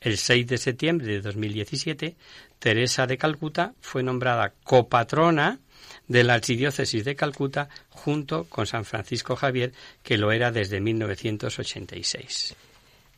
El 0.00 0.18
6 0.18 0.46
de 0.46 0.58
septiembre 0.58 1.06
de 1.06 1.20
2017, 1.20 2.16
Teresa 2.58 3.06
de 3.06 3.16
Calcuta 3.16 3.74
fue 3.80 4.02
nombrada 4.02 4.52
copatrona 4.62 5.60
de 6.08 6.24
la 6.24 6.34
Archidiócesis 6.34 7.04
de 7.04 7.16
Calcuta 7.16 7.68
junto 7.88 8.44
con 8.44 8.66
San 8.66 8.84
Francisco 8.84 9.36
Javier, 9.36 9.72
que 10.02 10.18
lo 10.18 10.32
era 10.32 10.52
desde 10.52 10.80
1986. 10.80 12.54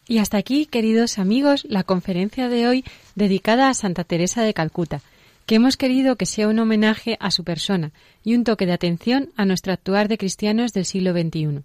Y 0.09 0.19
hasta 0.19 0.37
aquí, 0.37 0.67
queridos 0.67 1.19
amigos, 1.19 1.67
la 1.69 1.83
conferencia 1.83 2.49
de 2.49 2.69
hoy 2.69 2.85
dedicada 3.17 3.69
a 3.69 3.75
Santa 3.75 4.05
Teresa 4.05 4.43
de 4.43 4.55
Calcuta, 4.55 5.03
que 5.47 5.55
hemos 5.55 5.77
querido 5.77 6.17
que 6.17 6.27
sea 6.27 6.49
un 6.49 6.59
homenaje 6.59 7.17
a 7.21 7.31
su 7.31 7.45
persona 7.45 7.93
y 8.23 8.35
un 8.35 8.45
toque 8.45 8.67
de 8.67 8.73
atención 8.73 9.31
a 9.37 9.45
nuestro 9.45 9.73
actuar 9.73 10.09
de 10.09 10.19
cristianos 10.19 10.73
del 10.73 10.85
siglo 10.85 11.13
XXI. 11.13 11.63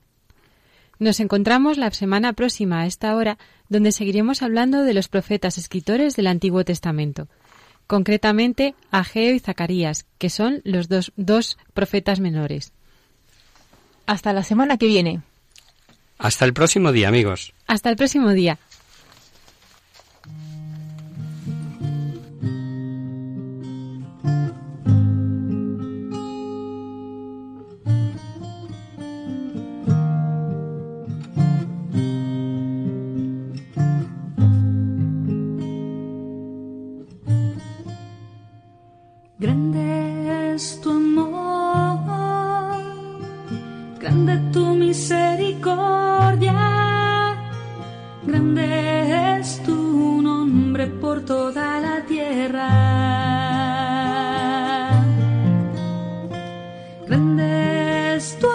Nos 0.99 1.19
encontramos 1.19 1.79
la 1.79 1.89
semana 1.89 2.33
próxima 2.33 2.81
a 2.81 2.85
esta 2.85 3.15
hora, 3.15 3.39
donde 3.69 3.91
seguiremos 3.91 4.43
hablando 4.43 4.83
de 4.83 4.93
los 4.93 5.07
profetas 5.07 5.57
escritores 5.57 6.15
del 6.15 6.27
Antiguo 6.27 6.63
Testamento, 6.63 7.27
concretamente 7.87 8.75
Ageo 8.91 9.33
y 9.33 9.39
Zacarías, 9.39 10.05
que 10.19 10.29
son 10.29 10.61
los 10.63 10.87
dos, 10.87 11.11
dos 11.15 11.57
profetas 11.73 12.19
menores. 12.19 12.71
Hasta 14.05 14.31
la 14.31 14.43
semana 14.43 14.77
que 14.77 14.85
viene. 14.85 15.21
Hasta 16.19 16.45
el 16.45 16.53
próximo 16.53 16.91
día, 16.91 17.07
amigos. 17.07 17.53
Hasta 17.65 17.89
el 17.89 17.95
próximo 17.95 18.29
día. 18.29 18.59
Grande 58.21 58.35
es 58.35 58.37
tu 58.39 58.50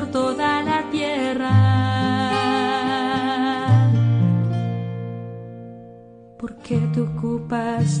por 0.00 0.10
toda 0.10 0.62
la 0.62 0.82
tierra. 0.90 1.50
Porque 6.38 6.78
te 6.94 7.00
ocupas 7.00 8.00